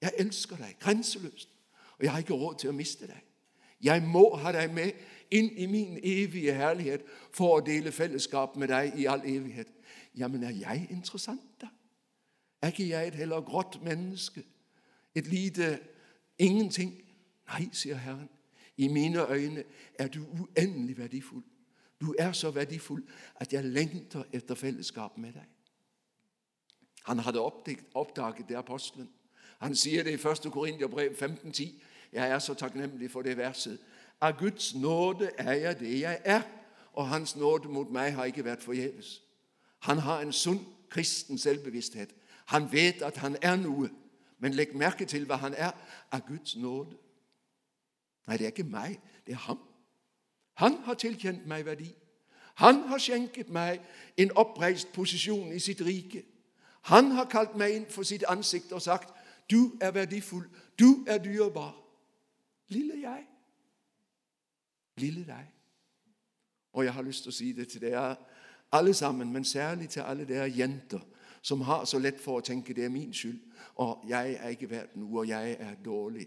Jeg 0.00 0.12
elsker 0.18 0.56
deg 0.56 0.78
grenseløst, 0.80 1.48
og 1.98 2.04
jeg 2.04 2.12
har 2.12 2.18
ikke 2.18 2.34
råd 2.34 2.58
til 2.58 2.70
å 2.70 2.72
miste 2.72 3.06
deg. 3.06 3.22
Jeg 3.80 4.02
må 4.02 4.36
ha 4.36 4.52
deg 4.52 4.72
med 4.72 4.92
inn 5.30 5.50
i 5.56 5.66
min 5.66 5.98
evige 6.02 6.54
herlighet 6.54 7.02
for 7.34 7.58
å 7.58 7.64
dele 7.64 7.92
fellesskap 7.92 8.56
med 8.56 8.68
deg 8.68 8.98
i 8.98 9.08
all 9.10 9.24
evighet. 9.24 9.72
Ja, 10.16 10.28
men 10.28 10.44
er 10.44 10.54
jeg 10.56 10.86
interessant, 10.90 11.60
da? 11.60 11.68
Er 12.62 12.72
ikke 12.72 12.88
jeg 12.88 13.08
et 13.08 13.14
heller 13.14 13.40
grått 13.40 13.82
menneske? 13.84 14.42
Et 15.14 15.26
lite 15.26 15.78
ingenting? 16.38 16.94
Nei, 17.48 17.68
sier 17.72 17.96
Herren. 18.00 18.28
I 18.76 18.88
mine 18.88 19.30
øyne 19.30 19.64
er 19.98 20.08
du 20.08 20.24
uendelig 20.24 20.98
verdifull. 20.98 21.42
Du 22.00 22.14
er 22.18 22.32
så 22.32 22.50
verdifull 22.50 23.04
at 23.36 23.52
jeg 23.52 23.64
lengter 23.64 24.24
etter 24.32 24.54
fellesskap 24.54 25.18
med 25.18 25.32
deg. 25.32 25.46
Han 27.06 27.18
hadde 27.18 27.40
oppdaget 27.94 28.48
det 28.48 28.56
apostelen. 28.56 29.08
Han 29.58 29.76
sier 29.76 30.02
det 30.02 30.12
i 30.12 30.28
1. 30.28 30.52
Korinterbrev 30.52 31.12
15,10. 31.12 31.62
Jeg 32.12 32.30
er 32.30 32.38
så 32.38 32.54
takknemlig 32.54 33.10
for 33.10 33.22
det 33.22 33.36
verset. 33.36 33.78
Av 34.20 34.38
Guds 34.38 34.74
nåde 34.74 35.30
er 35.38 35.52
jeg 35.52 35.80
det 35.80 36.00
jeg 36.00 36.20
er, 36.24 36.42
og 36.92 37.08
Hans 37.08 37.36
nåde 37.36 37.68
mot 37.68 37.90
meg 37.92 38.14
har 38.14 38.24
ikke 38.24 38.44
vært 38.44 38.62
forgjeves. 38.64 39.22
Han 39.78 39.98
har 39.98 40.20
en 40.20 40.32
sunn 40.32 40.64
kristen 40.90 41.38
selvbevissthet. 41.38 42.14
Han 42.46 42.72
vet 42.72 43.02
at 43.02 43.16
han 43.16 43.36
er 43.42 43.56
noe, 43.56 43.90
men 44.38 44.54
legg 44.54 44.74
merke 44.74 45.04
til 45.04 45.26
hva 45.26 45.36
han 45.36 45.54
er 45.54 45.72
av 46.12 46.24
Guds 46.28 46.56
nåde. 46.56 46.96
Nei, 48.26 48.36
det 48.36 48.46
er 48.46 48.54
ikke 48.54 48.70
meg, 48.70 49.00
det 49.26 49.34
er 49.34 49.44
ham. 49.46 49.60
Han 50.54 50.78
har 50.84 50.94
tilkjent 50.94 51.46
meg 51.46 51.66
verdi. 51.66 51.90
Han 52.56 52.86
har 52.88 52.98
skjenket 52.98 53.50
meg 53.52 53.80
en 54.16 54.32
oppreist 54.40 54.92
posisjon 54.92 55.52
i 55.52 55.60
sitt 55.60 55.82
rike. 55.84 56.24
Han 56.88 57.10
har 57.18 57.28
kalt 57.28 57.56
meg 57.58 57.74
inn 57.74 57.88
for 57.90 58.06
sitt 58.06 58.24
ansikt 58.28 58.72
og 58.72 58.82
sagt, 58.82 59.12
'Du 59.50 59.72
er 59.80 59.90
verdifull. 59.90 60.46
Du 60.78 61.04
er 61.06 61.18
dyrebar.' 61.18 61.82
Lille 62.68 63.00
jeg. 63.00 63.26
Lille 64.96 65.26
deg. 65.26 65.52
Og 66.72 66.84
jeg 66.84 66.94
har 66.94 67.02
lyst 67.02 67.22
til 67.22 67.32
å 67.32 67.36
si 67.36 67.52
det 67.52 67.68
til 67.68 67.80
dere 67.80 68.16
alle 68.72 68.94
sammen, 68.94 69.32
men 69.32 69.44
særlig 69.44 69.88
til 69.88 70.00
alle 70.00 70.24
dere 70.28 70.50
jenter 70.52 71.00
som 71.42 71.60
har 71.60 71.84
så 71.84 71.98
lett 71.98 72.20
for 72.20 72.40
å 72.40 72.44
tenke 72.44 72.74
det 72.74 72.84
er 72.84 72.90
min 72.90 73.12
skyld, 73.14 73.38
og 73.78 74.02
jeg 74.08 74.32
er 74.34 74.48
ikke 74.48 74.70
verdt 74.70 74.96
noe, 74.98 75.20
og 75.20 75.28
jeg 75.28 75.56
er 75.60 75.76
dårlig. 75.84 76.26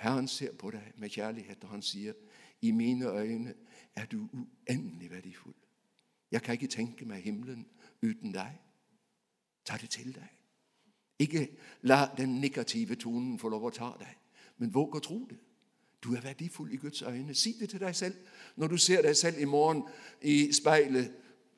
Herren 0.00 0.28
ser 0.28 0.54
på 0.56 0.70
deg 0.72 0.94
med 0.96 1.12
kjærlighet, 1.12 1.64
og 1.64 1.70
han 1.70 1.82
sier, 1.82 2.14
'I 2.62 2.70
mine 2.70 3.06
øyne 3.06 3.54
er 3.96 4.06
du 4.06 4.28
uendelig 4.32 5.10
verdifull.' 5.10 5.54
'Jeg 6.30 6.42
kan 6.42 6.52
ikke 6.52 6.66
tenke 6.66 7.04
meg 7.04 7.22
himmelen 7.22 7.66
uten 8.02 8.32
deg.' 8.32 8.60
Ta 9.64 9.76
det 9.76 9.90
til 9.90 10.14
deg. 10.14 10.28
Ikke 11.18 11.56
la 11.82 12.08
den 12.16 12.40
negative 12.40 12.94
tonen 12.94 13.38
få 13.38 13.48
lov 13.48 13.64
å 13.64 13.70
ta 13.70 13.92
deg, 13.98 14.16
men 14.56 14.74
våg 14.74 14.96
å 14.96 14.98
tro 14.98 15.26
det. 15.30 15.38
Du 16.04 16.14
er 16.14 16.20
verdifull 16.20 16.72
i 16.72 16.76
Guds 16.76 17.02
øyne. 17.02 17.34
Si 17.34 17.56
det 17.60 17.68
til 17.70 17.80
deg 17.80 17.96
selv 17.96 18.14
når 18.56 18.66
du 18.66 18.76
ser 18.76 19.02
deg 19.02 19.16
selv 19.16 19.38
i 19.38 19.44
morgen 19.44 19.82
i 20.22 20.52
speilet, 20.52 21.12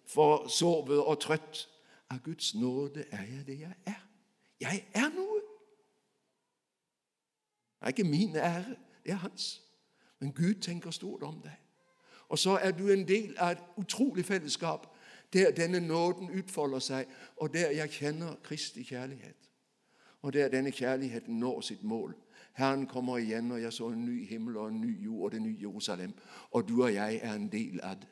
for 0.07 0.49
sovet 0.49 0.99
og 0.99 1.21
trøtt. 1.21 1.69
Av 2.11 2.19
Guds 2.21 2.55
nåde 2.55 3.05
er 3.11 3.23
jeg 3.23 3.47
det 3.47 3.61
jeg 3.61 3.75
er. 3.87 4.01
Jeg 4.61 4.87
er 4.95 5.09
noe. 5.15 5.41
Det 7.81 7.87
er 7.87 7.89
ikke 7.89 8.05
min 8.05 8.37
ære, 8.37 8.77
det 9.05 9.13
er 9.13 9.23
hans. 9.23 9.63
Men 10.21 10.33
Gud 10.33 10.55
tenker 10.55 10.91
stort 10.91 11.23
om 11.23 11.41
deg. 11.43 11.57
Og 12.29 12.39
så 12.39 12.59
er 12.63 12.71
du 12.71 12.89
en 12.89 13.09
del 13.09 13.35
av 13.39 13.51
et 13.53 13.65
utrolig 13.77 14.25
fellesskap 14.25 14.87
der 15.33 15.51
denne 15.51 15.81
nåden 15.81 16.31
utfolder 16.39 16.79
seg, 16.79 17.07
og 17.37 17.55
der 17.55 17.71
jeg 17.71 17.91
kjenner 17.91 18.35
Kristi 18.45 18.83
kjærlighet. 18.83 19.42
Og 20.23 20.33
det 20.33 20.43
er 20.43 20.49
denne 20.49 20.71
kjærligheten 20.71 21.39
når 21.39 21.61
sitt 21.61 21.83
mål. 21.83 22.15
Herren 22.53 22.87
kommer 22.87 23.19
igjen, 23.19 23.51
og 23.51 23.63
jeg 23.63 23.73
så 23.73 23.89
en 23.89 24.05
ny 24.05 24.27
himmel 24.29 24.57
og 24.57 24.69
en 24.69 24.81
ny 24.81 25.05
jord 25.05 25.25
og 25.25 25.33
det 25.33 25.43
nye 25.43 25.61
Jerusalem. 25.61 26.15
Og 26.51 26.69
du 26.69 26.83
og 26.83 26.95
jeg 26.95 27.21
er 27.23 27.35
en 27.35 27.49
del 27.53 27.81
av 27.83 27.97
det. 27.97 28.09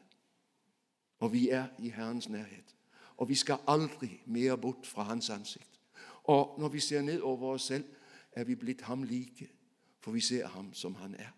Og 1.20 1.32
vi 1.32 1.48
er 1.48 1.66
i 1.78 1.90
Herrens 1.90 2.28
nærhet. 2.28 2.76
Og 3.16 3.28
vi 3.28 3.34
skal 3.34 3.58
aldri 3.68 4.20
mer 4.26 4.56
bort 4.56 4.86
fra 4.86 5.02
Hans 5.02 5.30
ansikt. 5.30 5.80
Og 6.24 6.56
når 6.58 6.68
vi 6.68 6.80
ser 6.80 7.02
ned 7.02 7.20
over 7.20 7.52
oss 7.52 7.62
selv, 7.62 7.84
er 8.32 8.44
vi 8.44 8.54
blitt 8.54 8.82
ham 8.82 9.02
like, 9.02 9.48
for 10.00 10.10
vi 10.10 10.20
ser 10.20 10.46
ham 10.46 10.74
som 10.74 10.94
han 10.94 11.14
er. 11.14 11.34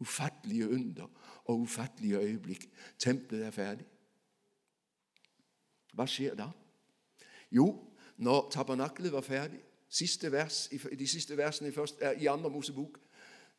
Ufattelige 0.00 0.68
under 0.68 1.10
og 1.44 1.60
ufattelige 1.60 2.18
øyeblikk. 2.18 2.70
Tempelet 2.98 3.46
er 3.46 3.50
ferdig. 3.50 3.86
Hva 5.92 6.06
skjer 6.06 6.34
da? 6.34 6.48
Jo, 7.52 7.66
når 8.16 8.48
tabernaklet 8.50 9.12
var 9.12 9.20
ferdig, 9.20 9.60
siste 9.90 10.32
vers, 10.32 10.68
de 10.98 11.06
siste 11.06 11.36
versene 11.36 11.68
i, 11.68 11.72
første, 11.72 12.14
i 12.18 12.26
andre 12.26 12.50
Mosebok, 12.50 12.98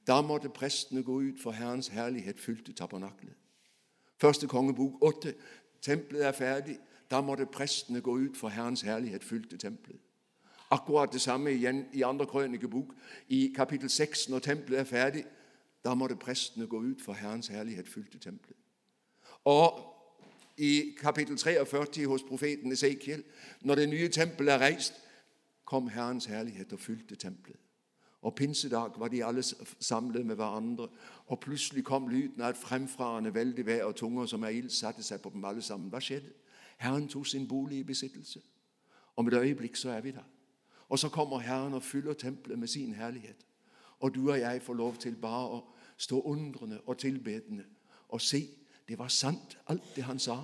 da 0.08 0.22
måtte 0.22 0.50
prestene 0.50 1.04
gå 1.04 1.20
ut, 1.20 1.40
for 1.40 1.52
Herrens 1.52 1.88
herlighet 1.88 2.40
fylte 2.40 2.74
tabernaklet. 2.74 3.34
Første 4.18 4.48
kongebok 4.48 4.94
åtte. 5.02 5.34
Tempelet 5.82 6.26
er 6.26 6.32
ferdig. 6.32 6.80
Da 7.12 7.22
måtte 7.22 7.46
prestene 7.46 8.02
gå 8.02 8.18
ut, 8.18 8.38
for 8.38 8.50
Herrens 8.50 8.82
herlighet 8.82 9.24
fylte 9.24 9.58
tempelet. 9.58 10.02
Akkurat 10.72 11.14
det 11.14 11.22
samme 11.22 11.52
igjen 11.52 11.86
i 11.94 12.02
andre 12.02 12.26
krønikebok, 12.26 12.94
i 13.30 13.54
kapittel 13.56 13.90
6, 13.90 14.30
når 14.30 14.40
tempelet 14.40 14.80
er 14.80 14.84
ferdig. 14.84 15.24
Da 15.84 15.94
måtte 15.94 16.16
prestene 16.16 16.68
gå 16.68 16.80
ut, 16.80 17.02
for 17.02 17.14
Herrens 17.14 17.48
herlighet 17.48 17.88
fylte 17.88 18.20
tempelet. 18.20 18.58
Og 19.46 19.82
i 20.58 20.96
kapittel 21.02 21.38
43 21.38 22.08
hos 22.08 22.24
profeten 22.24 22.72
Esekiel, 22.72 23.24
når 23.62 23.76
det 23.76 23.90
nye 23.90 24.08
tempelet 24.08 24.54
er 24.54 24.60
reist, 24.60 24.94
kom 25.72 25.88
Herrens 25.88 26.26
herlighet 26.26 26.74
og 26.74 26.80
fylte 26.80 27.16
tempelet. 27.16 27.60
Og 28.22 28.36
pinsedag 28.36 29.00
var 29.00 29.08
de 29.08 29.26
alle 29.26 29.44
samlet 29.80 30.26
med 30.26 30.36
hverandre, 30.36 30.88
og 31.28 31.40
plutselig 31.40 31.84
kom 31.84 32.08
lyden 32.08 32.42
av 32.42 32.50
et 32.50 32.58
fremfarende 32.58 33.32
veldig 33.34 33.66
vær 33.66 33.84
og 33.86 33.96
tunger 33.96 34.26
som 34.26 34.44
av 34.44 34.52
ild 34.54 34.70
satte 34.70 35.04
seg 35.04 35.22
på 35.24 35.32
dem 35.32 35.46
alle 35.48 35.64
sammen. 35.64 35.88
Hva 35.90 36.02
skjedde? 36.04 36.34
Herren 36.78 37.08
tok 37.08 37.28
sin 37.28 37.48
bolig 37.48 37.80
i 37.80 37.88
besittelse. 37.88 38.42
Om 39.16 39.28
et 39.28 39.38
øyeblikk 39.40 39.80
så 39.80 39.90
er 39.96 40.02
vi 40.02 40.12
der. 40.12 40.28
Og 40.90 41.00
så 41.00 41.10
kommer 41.10 41.40
Herren 41.40 41.74
og 41.74 41.84
fyller 41.84 42.14
tempelet 42.14 42.60
med 42.60 42.68
sin 42.68 42.94
herlighet. 42.94 43.48
Og 44.00 44.16
du 44.16 44.32
og 44.32 44.40
jeg 44.40 44.62
får 44.62 44.74
lov 44.74 45.00
til 45.00 45.16
bare 45.16 45.56
å 45.56 45.64
stå 45.98 46.22
undrende 46.22 46.82
og 46.86 46.98
tilbedende 46.98 47.64
og 48.10 48.22
se 48.22 48.44
det 48.88 49.00
var 49.00 49.08
sant, 49.08 49.58
alt 49.68 49.96
det 49.96 50.04
han 50.04 50.20
sa. 50.20 50.42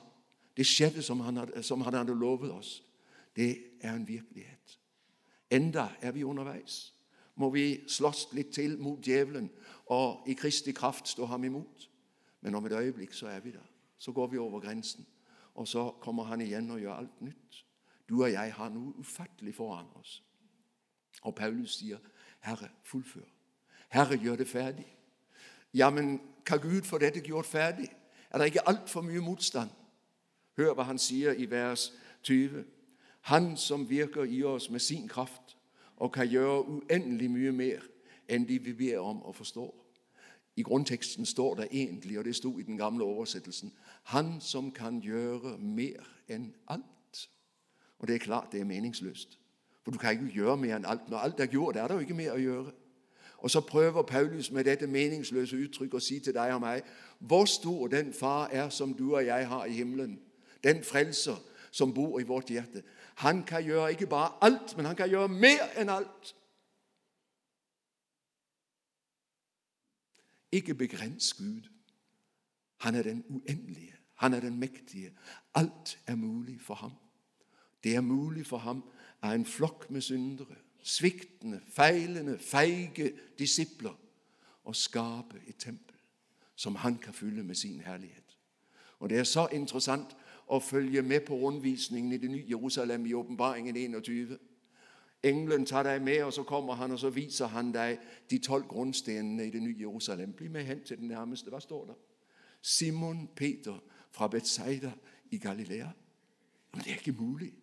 Det 0.58 0.66
skjedde 0.66 1.02
som 1.04 1.20
han 1.20 1.38
hadde, 1.38 1.64
som 1.64 1.82
han 1.82 1.94
hadde 1.94 2.16
lovet 2.16 2.52
oss. 2.52 2.84
Det 3.36 3.58
er 3.82 3.94
en 3.94 4.08
virkelighet. 4.08 4.80
Enda 5.52 5.90
er 6.02 6.12
vi 6.12 6.24
underveis. 6.24 6.94
Må 7.36 7.50
vi 7.50 7.84
slåss 7.88 8.28
litt 8.34 8.54
til 8.54 8.78
mot 8.82 9.00
djevelen 9.06 9.50
og 9.94 10.28
i 10.28 10.34
Kristi 10.34 10.72
kraft 10.72 11.08
stå 11.08 11.26
ham 11.26 11.44
imot. 11.44 11.90
Men 12.42 12.56
om 12.56 12.66
et 12.66 12.72
øyeblikk 12.72 13.14
så 13.14 13.28
er 13.28 13.40
vi 13.40 13.52
der. 13.52 13.68
Så 13.98 14.12
går 14.12 14.28
vi 14.28 14.38
over 14.38 14.60
grensen. 14.60 15.08
Og 15.56 15.68
så 15.68 15.92
kommer 16.02 16.24
han 16.24 16.42
igjen 16.42 16.72
og 16.72 16.80
gjør 16.80 16.94
alt 16.94 17.22
nytt. 17.22 17.66
Du 18.10 18.24
og 18.24 18.32
jeg 18.32 18.54
har 18.54 18.70
noe 18.70 18.94
ufattelig 19.00 19.56
foran 19.56 19.90
oss. 19.96 20.24
Og 21.22 21.36
Paulus 21.36 21.78
sier, 21.78 21.98
'Herre, 22.40 22.70
fullfør. 22.84 23.28
Herre, 23.90 24.18
gjør 24.18 24.36
det 24.36 24.48
ferdig.' 24.48 24.98
Ja, 25.74 25.90
men 25.90 26.22
hva 26.48 26.58
Gud 26.58 26.82
får 26.82 26.98
dette 26.98 27.20
gjort 27.20 27.46
ferdig? 27.46 27.90
Er 28.30 28.38
det 28.38 28.46
ikke 28.46 28.68
altfor 28.68 29.02
mye 29.02 29.22
motstand? 29.22 29.70
Hør 30.58 30.74
hva 30.74 30.84
han 30.84 30.98
sier 30.98 31.32
i 31.34 31.50
vers 31.52 31.94
20. 32.24 32.66
Han 33.28 33.58
som 33.58 33.90
virker 33.90 34.24
i 34.24 34.44
oss 34.44 34.70
med 34.70 34.80
sin 34.80 35.08
kraft 35.08 35.58
og 35.98 36.12
kan 36.12 36.28
gjøre 36.28 36.62
uendelig 36.64 37.28
mye 37.32 37.52
mer 37.52 37.84
enn 38.30 38.46
de 38.48 38.56
vi 38.64 38.72
ber 38.74 39.00
om 39.04 39.20
og 39.24 39.36
forstår. 39.36 39.74
I 40.56 40.64
grunnteksten 40.64 41.26
står 41.26 41.56
det 41.56 41.68
egentlig, 41.72 42.20
og 42.20 42.26
det 42.26 42.36
sto 42.36 42.60
i 42.60 42.64
den 42.64 42.78
gamle 42.78 43.04
oversettelsen, 43.04 43.74
Han 44.04 44.42
som 44.42 44.72
kan 44.72 45.02
gjøre 45.02 45.58
mer 45.58 46.08
enn 46.28 46.54
alt. 46.68 47.30
Og 48.00 48.08
det 48.08 48.16
er 48.16 48.20
klart 48.20 48.52
det 48.52 48.62
er 48.62 48.66
meningsløst. 48.66 49.40
For 49.84 49.92
du 49.92 49.98
kan 49.98 50.12
ikke 50.12 50.34
gjøre 50.34 50.58
mer 50.58 50.76
enn 50.76 50.86
alt. 50.86 51.10
Når 51.10 51.18
alt 51.18 51.40
er 51.40 51.46
gjort, 51.46 51.76
er 51.76 51.88
det 51.88 51.94
jo 51.94 52.00
ikke 52.00 52.14
mer 52.14 52.32
å 52.32 52.40
gjøre. 52.40 52.72
Og 53.38 53.52
så 53.52 53.62
prøver 53.62 54.02
Paulus 54.02 54.52
med 54.52 54.64
dette 54.64 54.88
meningsløse 54.88 55.58
uttrykk 55.58 55.94
å 55.94 56.00
si 56.00 56.20
til 56.20 56.34
deg 56.34 56.54
og 56.56 56.62
meg 56.62 56.88
hvor 57.20 57.46
stor 57.46 57.88
den 57.88 58.14
far 58.14 58.48
er 58.52 58.70
som 58.70 58.94
du 58.94 59.16
og 59.16 59.26
jeg 59.26 59.48
har 59.48 59.66
i 59.66 59.74
himmelen. 59.74 60.20
Den 60.64 60.84
frelser 60.84 61.36
som 61.72 61.94
bor 61.94 62.20
i 62.20 62.24
vårt 62.24 62.50
hjerte. 62.50 62.84
Han 63.18 63.44
kan 63.44 63.64
gjøre 63.64 63.92
ikke 63.92 64.08
bare 64.08 64.34
alt, 64.42 64.78
men 64.78 64.86
han 64.86 64.96
kan 64.96 65.10
gjøre 65.10 65.28
mer 65.28 65.64
enn 65.82 65.90
alt. 65.90 66.36
Ikke 70.52 70.76
begrens 70.76 71.34
Gud. 71.34 71.66
Han 72.78 72.96
er 72.96 73.04
den 73.04 73.24
uendelige. 73.30 73.96
Han 74.16 74.34
er 74.34 74.40
den 74.40 74.60
mektige. 74.60 75.14
Alt 75.54 76.00
er 76.08 76.16
mulig 76.16 76.62
for 76.62 76.74
ham. 76.74 76.92
Det 77.84 77.96
er 77.96 78.02
mulig 78.02 78.46
for 78.46 78.58
ham 78.58 78.84
av 79.22 79.34
en 79.34 79.46
flokk 79.46 79.90
med 79.90 80.02
syndere, 80.02 80.56
sviktende, 80.84 81.62
feilende, 81.74 82.38
feige 82.40 83.12
disipler, 83.40 83.98
å 84.66 84.74
skape 84.74 85.42
et 85.48 85.58
tempel 85.58 85.98
som 86.56 86.76
han 86.76 86.98
kan 86.98 87.14
fylle 87.14 87.44
med 87.44 87.56
sin 87.56 87.82
herlighet. 87.82 88.38
Og 89.00 89.10
Det 89.10 89.20
er 89.20 89.24
så 89.24 89.48
interessant 89.52 90.16
å 90.48 90.60
følge 90.60 91.02
med 91.02 91.26
på 91.28 91.36
rundvisningen 91.36 92.14
i 92.14 92.18
det 92.18 92.30
nye 92.32 92.46
Jerusalem 92.50 93.06
i 93.06 93.14
åpenbaringen 93.14 93.76
21. 93.76 94.38
Engelen 95.24 95.66
tar 95.66 95.84
deg 95.84 96.02
med, 96.02 96.24
og 96.24 96.34
så 96.34 96.44
kommer 96.44 96.74
han 96.74 96.92
og 96.92 97.00
så 97.00 97.10
viser 97.10 97.48
han 97.48 97.72
deg 97.74 97.98
de 98.30 98.40
tolv 98.40 98.68
grunnstenene 98.68 99.48
i 99.48 99.52
det 99.52 99.62
nye 99.62 99.80
Jerusalem. 99.80 100.34
Bli 100.34 100.48
med 100.48 100.64
hen 100.64 100.84
til 100.84 100.98
den 100.98 101.08
nærmeste. 101.08 101.50
Hva 101.50 101.60
står 101.60 101.86
der? 101.86 101.98
Simon 102.62 103.28
Peter 103.36 103.80
fra 104.12 104.28
Betzaida 104.28 104.92
i 105.32 105.38
Galilea. 105.38 105.90
Men 106.74 106.84
det 106.84 106.92
er 106.92 106.98
ikke 106.98 107.12
mulig. 107.12 107.54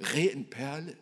Ren 0.00 0.44
perle. 0.50 0.96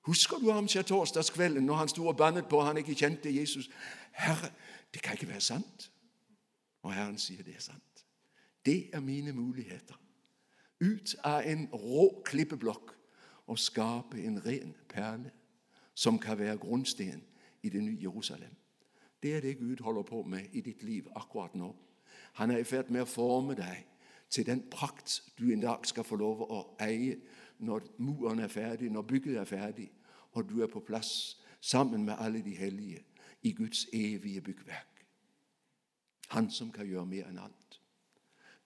Husker 0.00 0.38
du 0.38 0.50
ham 0.50 0.68
skjærtorsdagskvelden 0.68 1.66
når 1.66 1.74
han 1.74 1.88
sto 1.88 2.06
og 2.06 2.16
bannet 2.16 2.48
på 2.48 2.62
han 2.62 2.76
ikke 2.76 2.94
kjente 2.94 3.34
Jesus? 3.40 3.70
Herre, 4.12 4.50
det 4.94 5.02
kan 5.02 5.12
ikke 5.12 5.28
være 5.28 5.40
sant. 5.40 5.90
Og 6.82 6.94
Herren 6.94 7.18
sier 7.18 7.42
det 7.42 7.54
er 7.56 7.60
sant. 7.60 8.06
Det 8.64 8.90
er 8.92 9.00
mine 9.00 9.32
muligheter. 9.32 9.98
Ut 10.80 11.14
av 11.24 11.42
en 11.44 11.66
rå 11.72 12.06
klippeblokk 12.24 12.94
og 13.50 13.58
skape 13.58 14.20
en 14.24 14.40
ren 14.44 14.74
perle 14.88 15.32
som 15.94 16.18
kan 16.18 16.38
være 16.38 16.58
grunnsten 16.58 17.20
i 17.62 17.68
det 17.68 17.82
nye 17.82 18.02
Jerusalem. 18.02 18.54
Det 19.22 19.34
er 19.36 19.40
det 19.40 19.58
Gud 19.58 19.82
holder 19.84 20.02
på 20.02 20.22
med 20.22 20.46
i 20.52 20.60
ditt 20.60 20.82
liv 20.82 21.08
akkurat 21.16 21.54
nå. 21.54 21.74
Han 22.32 22.50
er 22.50 22.62
i 22.62 22.64
ferd 22.64 22.88
med 22.90 23.04
å 23.04 23.10
forme 23.10 23.54
deg 23.58 23.84
til 24.30 24.46
den 24.46 24.62
prakt 24.70 25.18
du 25.38 25.50
en 25.52 25.60
dag 25.60 25.84
skal 25.86 26.06
få 26.06 26.16
lov 26.16 26.46
å 26.46 26.60
eie 26.80 27.18
når 27.58 27.90
muren 27.98 28.40
er 28.40 28.48
ferdig, 28.48 28.88
når 28.90 29.02
bygget 29.02 29.36
er 29.36 29.48
ferdig, 29.48 29.90
og 30.32 30.48
du 30.48 30.62
er 30.62 30.70
på 30.70 30.80
plass 30.80 31.36
sammen 31.60 32.04
med 32.04 32.16
alle 32.18 32.40
de 32.42 32.54
hellige 32.56 33.04
i 33.42 33.52
Guds 33.52 33.86
evige 33.92 34.40
byggverk. 34.40 35.04
Han 36.30 36.50
som 36.50 36.70
kan 36.72 36.86
gjøre 36.86 37.06
mer 37.06 37.28
enn 37.28 37.42
alt. 37.42 37.59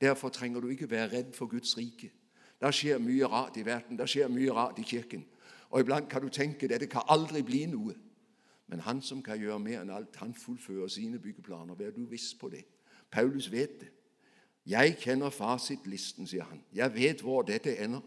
Derfor 0.00 0.28
trenger 0.28 0.60
du 0.60 0.68
ikke 0.68 0.90
være 0.90 1.12
redd 1.12 1.32
for 1.32 1.46
Guds 1.46 1.76
rike. 1.78 2.12
Det 2.60 2.74
skjer 2.74 2.98
mye 2.98 3.26
rart 3.26 3.56
i 3.56 3.64
verden, 3.66 3.98
det 3.98 4.08
skjer 4.08 4.28
mye 4.28 4.52
rart 4.52 4.78
i 4.78 4.82
kirken. 4.82 5.24
Og 5.70 5.80
iblant 5.80 6.08
kan 6.08 6.22
du 6.22 6.28
tenke 6.28 6.68
dette 6.68 6.86
kan 6.86 7.02
aldri 7.08 7.42
bli 7.42 7.64
noe. 7.66 7.94
Men 8.66 8.80
han 8.80 9.02
som 9.02 9.22
kan 9.22 9.38
gjøre 9.38 9.58
mer 9.58 9.82
enn 9.82 9.90
alt, 9.90 10.16
han 10.16 10.34
fullfører 10.34 10.88
sine 10.88 11.18
byggeplaner. 11.18 11.74
Vær 11.74 11.90
du 11.90 12.04
viss 12.08 12.34
på 12.34 12.48
det. 12.48 12.64
Paulus 13.10 13.50
vet 13.52 13.80
det. 13.80 13.90
Jeg 14.66 14.96
kjenner 14.98 15.30
fasitlisten, 15.30 16.26
sier 16.26 16.46
han. 16.48 16.62
Jeg 16.72 16.94
vet 16.94 17.20
hvor 17.20 17.42
dette 17.42 17.76
ender. 17.76 18.00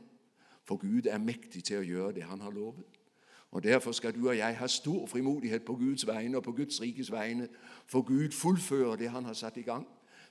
For 0.66 0.76
Gud 0.76 1.06
er 1.06 1.22
mektig 1.22 1.64
til 1.64 1.80
å 1.80 1.86
gjøre 1.86 2.16
det 2.18 2.24
han 2.28 2.42
har 2.42 2.52
lovet. 2.52 2.98
Og 3.52 3.64
Derfor 3.64 3.92
skal 3.92 4.16
du 4.16 4.28
og 4.28 4.38
jeg 4.38 4.58
ha 4.58 4.68
stor 4.68 5.06
frimodighet 5.08 5.64
på 5.66 5.76
Guds 5.76 6.08
vegne 6.08 6.38
og 6.38 6.44
på 6.44 6.52
Guds 6.52 6.82
rikes 6.82 7.12
vegne. 7.12 7.48
For 7.86 8.02
Gud 8.02 8.32
fullfører 8.32 8.96
det 8.96 9.10
han 9.10 9.26
har 9.26 9.34
satt 9.34 9.58
i 9.58 9.62
gang, 9.62 9.88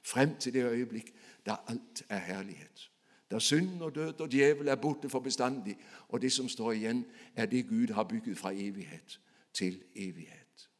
frem 0.07 0.37
til 0.37 0.55
det 0.55 0.65
øyeblikk 0.65 1.15
da 1.47 1.57
alt 1.67 2.03
er 2.09 2.19
herlighet. 2.19 2.91
Da 3.31 3.39
synd 3.39 3.83
og 3.83 3.95
død 3.95 4.21
og 4.21 4.31
djevel 4.33 4.69
er 4.69 4.77
borte 4.77 5.09
for 5.11 5.21
bestandig, 5.21 5.79
og 6.09 6.23
det 6.23 6.33
som 6.33 6.49
står 6.49 6.73
igjen, 6.73 7.07
er 7.37 7.47
det 7.47 7.69
Gud 7.69 7.93
har 7.95 8.05
bygget 8.05 8.39
fra 8.39 8.53
evighet 8.55 9.21
til 9.53 9.83
evighet. 9.95 10.71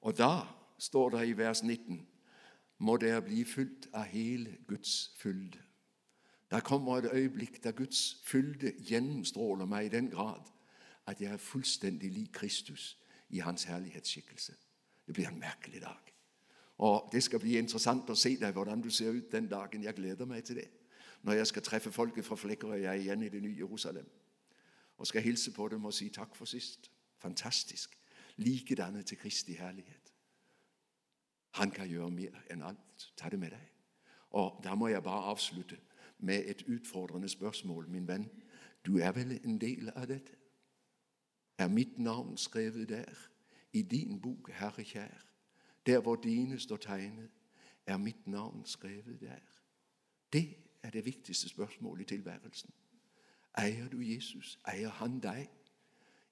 Og 0.00 0.18
da 0.18 0.40
står 0.78 1.08
det 1.08 1.28
i 1.28 1.36
vers 1.36 1.62
19 1.62 2.06
må 2.78 2.96
dere 2.96 3.22
bli 3.22 3.44
fylt 3.44 3.88
av 3.92 4.04
hele 4.04 4.58
Guds 4.68 5.12
fylde. 5.18 5.58
Der 6.50 6.60
kommer 6.60 6.96
et 6.96 7.10
øyeblikk 7.12 7.64
der 7.64 7.72
Guds 7.72 8.22
fylde 8.24 8.72
gjennomstråler 8.78 9.66
meg 9.66 9.86
i 9.86 9.94
den 9.96 10.10
grad 10.10 10.52
at 11.06 11.20
jeg 11.20 11.32
er 11.32 11.42
fullstendig 11.42 12.10
lik 12.12 12.30
Kristus 12.32 12.98
i 13.28 13.38
hans 13.38 13.64
herlighetsskikkelse. 13.64 14.54
Det 15.06 15.14
blir 15.14 15.28
en 15.28 15.40
merkelig 15.40 15.80
dag. 15.82 16.05
Og 16.78 17.08
Det 17.12 17.22
skal 17.22 17.40
bli 17.40 17.58
interessant 17.58 18.10
å 18.10 18.14
se 18.14 18.36
deg 18.36 18.52
hvordan 18.52 18.82
du 18.82 18.90
ser 18.90 19.10
ut 19.10 19.32
den 19.32 19.48
dagen. 19.48 19.82
Jeg 19.82 19.94
gleder 19.94 20.26
meg 20.26 20.44
til 20.44 20.56
det. 20.56 20.68
Når 21.22 21.32
jeg 21.32 21.46
skal 21.46 21.62
treffe 21.62 21.92
folket 21.92 22.24
fra 22.24 22.36
Flekkerøya 22.36 22.92
igjen 22.92 23.22
i 23.22 23.28
det 23.28 23.42
nye 23.42 23.56
Jerusalem. 23.56 24.06
Og 24.98 25.06
skal 25.06 25.22
hilse 25.22 25.52
på 25.52 25.68
dem 25.68 25.84
og 25.84 25.94
si 25.94 26.08
takk 26.08 26.36
for 26.36 26.44
sist. 26.44 26.90
Fantastisk. 27.18 27.98
Likedannet 28.36 29.06
til 29.06 29.18
Kristi 29.18 29.52
herlighet. 29.52 30.12
Han 31.56 31.70
kan 31.70 31.88
gjøre 31.88 32.10
mer 32.10 32.42
enn 32.52 32.62
alt. 32.62 33.12
Ta 33.16 33.28
det 33.32 33.38
med 33.40 33.50
deg. 33.50 33.72
Og 34.30 34.60
Da 34.64 34.74
må 34.74 34.88
jeg 34.88 35.02
bare 35.02 35.30
avslutte 35.32 35.78
med 36.18 36.44
et 36.46 36.62
utfordrende 36.68 37.28
spørsmål, 37.28 37.88
min 37.88 38.08
venn. 38.08 38.28
Du 38.86 38.98
er 38.98 39.12
vel 39.12 39.40
en 39.44 39.58
del 39.58 39.90
av 39.96 40.06
dette? 40.08 40.32
Er 41.58 41.68
mitt 41.68 41.98
navn 41.98 42.36
skrevet 42.36 42.88
der, 42.88 43.14
i 43.72 43.82
din 43.82 44.20
bok, 44.20 44.50
Herre 44.52 44.84
kjær? 44.84 45.24
Der 45.86 46.00
hvor 46.00 46.16
dine 46.16 46.58
står 46.58 46.76
tegnet, 46.76 47.30
er 47.86 47.96
mitt 47.96 48.26
navn 48.26 48.64
skrevet 48.64 49.20
der. 49.20 49.38
Det 50.32 50.56
er 50.82 50.90
det 50.90 51.04
viktigste 51.04 51.48
spørsmålet 51.48 52.02
i 52.02 52.04
tilværelsen. 52.04 52.70
Eier 53.58 53.88
du 53.88 54.00
Jesus? 54.00 54.58
Eier 54.68 54.90
han 54.90 55.20
deg? 55.20 55.48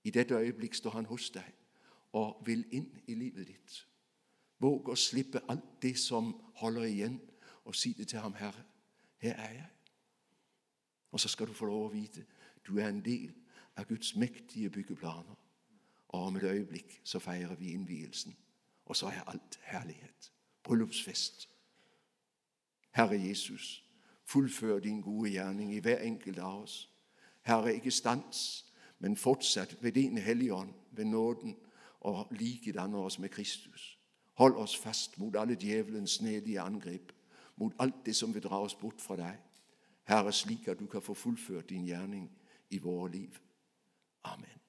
I 0.04 0.10
dette 0.10 0.34
øyeblikk 0.34 0.74
står 0.74 0.90
han 0.90 1.04
hos 1.04 1.30
deg 1.30 1.52
og 2.12 2.42
vil 2.46 2.64
inn 2.70 2.90
i 3.06 3.14
livet 3.14 3.46
ditt. 3.46 3.78
Våg 4.58 4.88
å 4.88 4.94
slippe 4.94 5.42
alt 5.48 5.82
det 5.82 5.96
som 5.98 6.30
holder 6.60 6.84
igjen, 6.84 7.20
og 7.64 7.74
si 7.74 7.92
det 7.92 8.08
til 8.08 8.18
ham, 8.22 8.34
Herre. 8.34 8.62
Her 9.18 9.34
er 9.34 9.52
jeg. 9.52 9.70
Og 11.10 11.20
så 11.20 11.28
skal 11.28 11.46
du 11.46 11.52
få 11.52 11.66
lov 11.66 11.86
å 11.86 11.94
vite 11.94 12.26
du 12.66 12.78
er 12.78 12.88
en 12.88 13.02
del 13.04 13.32
av 13.76 13.88
Guds 13.88 14.14
mektige 14.16 14.70
byggeplaner. 14.70 15.36
Og 16.08 16.26
om 16.26 16.36
et 16.36 16.42
øyeblikk 16.42 17.00
så 17.04 17.18
feirer 17.18 17.54
vi 17.54 17.72
innvielsen. 17.72 18.36
Og 18.84 18.96
så 18.96 19.06
er 19.06 19.28
alt 19.30 19.60
herlighet. 19.62 20.32
Bryllupsfest. 20.62 21.48
Herre 22.90 23.20
Jesus, 23.20 23.84
fullfør 24.24 24.78
din 24.78 25.00
gode 25.00 25.30
gjerning 25.30 25.74
i 25.74 25.78
hver 25.78 25.98
enkelt 25.98 26.38
av 26.38 26.62
oss. 26.62 26.90
Herre, 27.42 27.74
ikke 27.74 27.90
stans, 27.90 28.66
men 28.98 29.16
fortsett 29.16 29.82
ved 29.82 29.92
din 29.92 30.18
Hellige 30.18 30.54
Ånd, 30.54 30.74
ved 30.90 31.04
nåden, 31.04 31.56
og 32.00 32.28
likedanne 32.30 32.96
oss 32.96 33.18
med 33.18 33.28
Kristus. 33.28 33.98
Hold 34.34 34.56
oss 34.56 34.76
fast 34.76 35.18
mot 35.18 35.36
alle 35.36 35.56
djevelens 35.60 36.10
snedige 36.10 36.60
angrep, 36.60 37.12
mot 37.56 37.72
alt 37.78 38.06
det 38.06 38.16
som 38.16 38.34
vil 38.34 38.42
dra 38.42 38.60
oss 38.60 38.74
bort 38.74 39.00
fra 39.00 39.16
deg. 39.16 39.38
Herre, 40.04 40.32
slik 40.32 40.68
at 40.68 40.78
du 40.78 40.86
kan 40.86 41.02
få 41.02 41.14
fullført 41.14 41.68
din 41.68 41.86
gjerning 41.86 42.30
i 42.70 42.78
våre 42.78 43.10
liv. 43.10 43.38
Amen. 44.24 44.63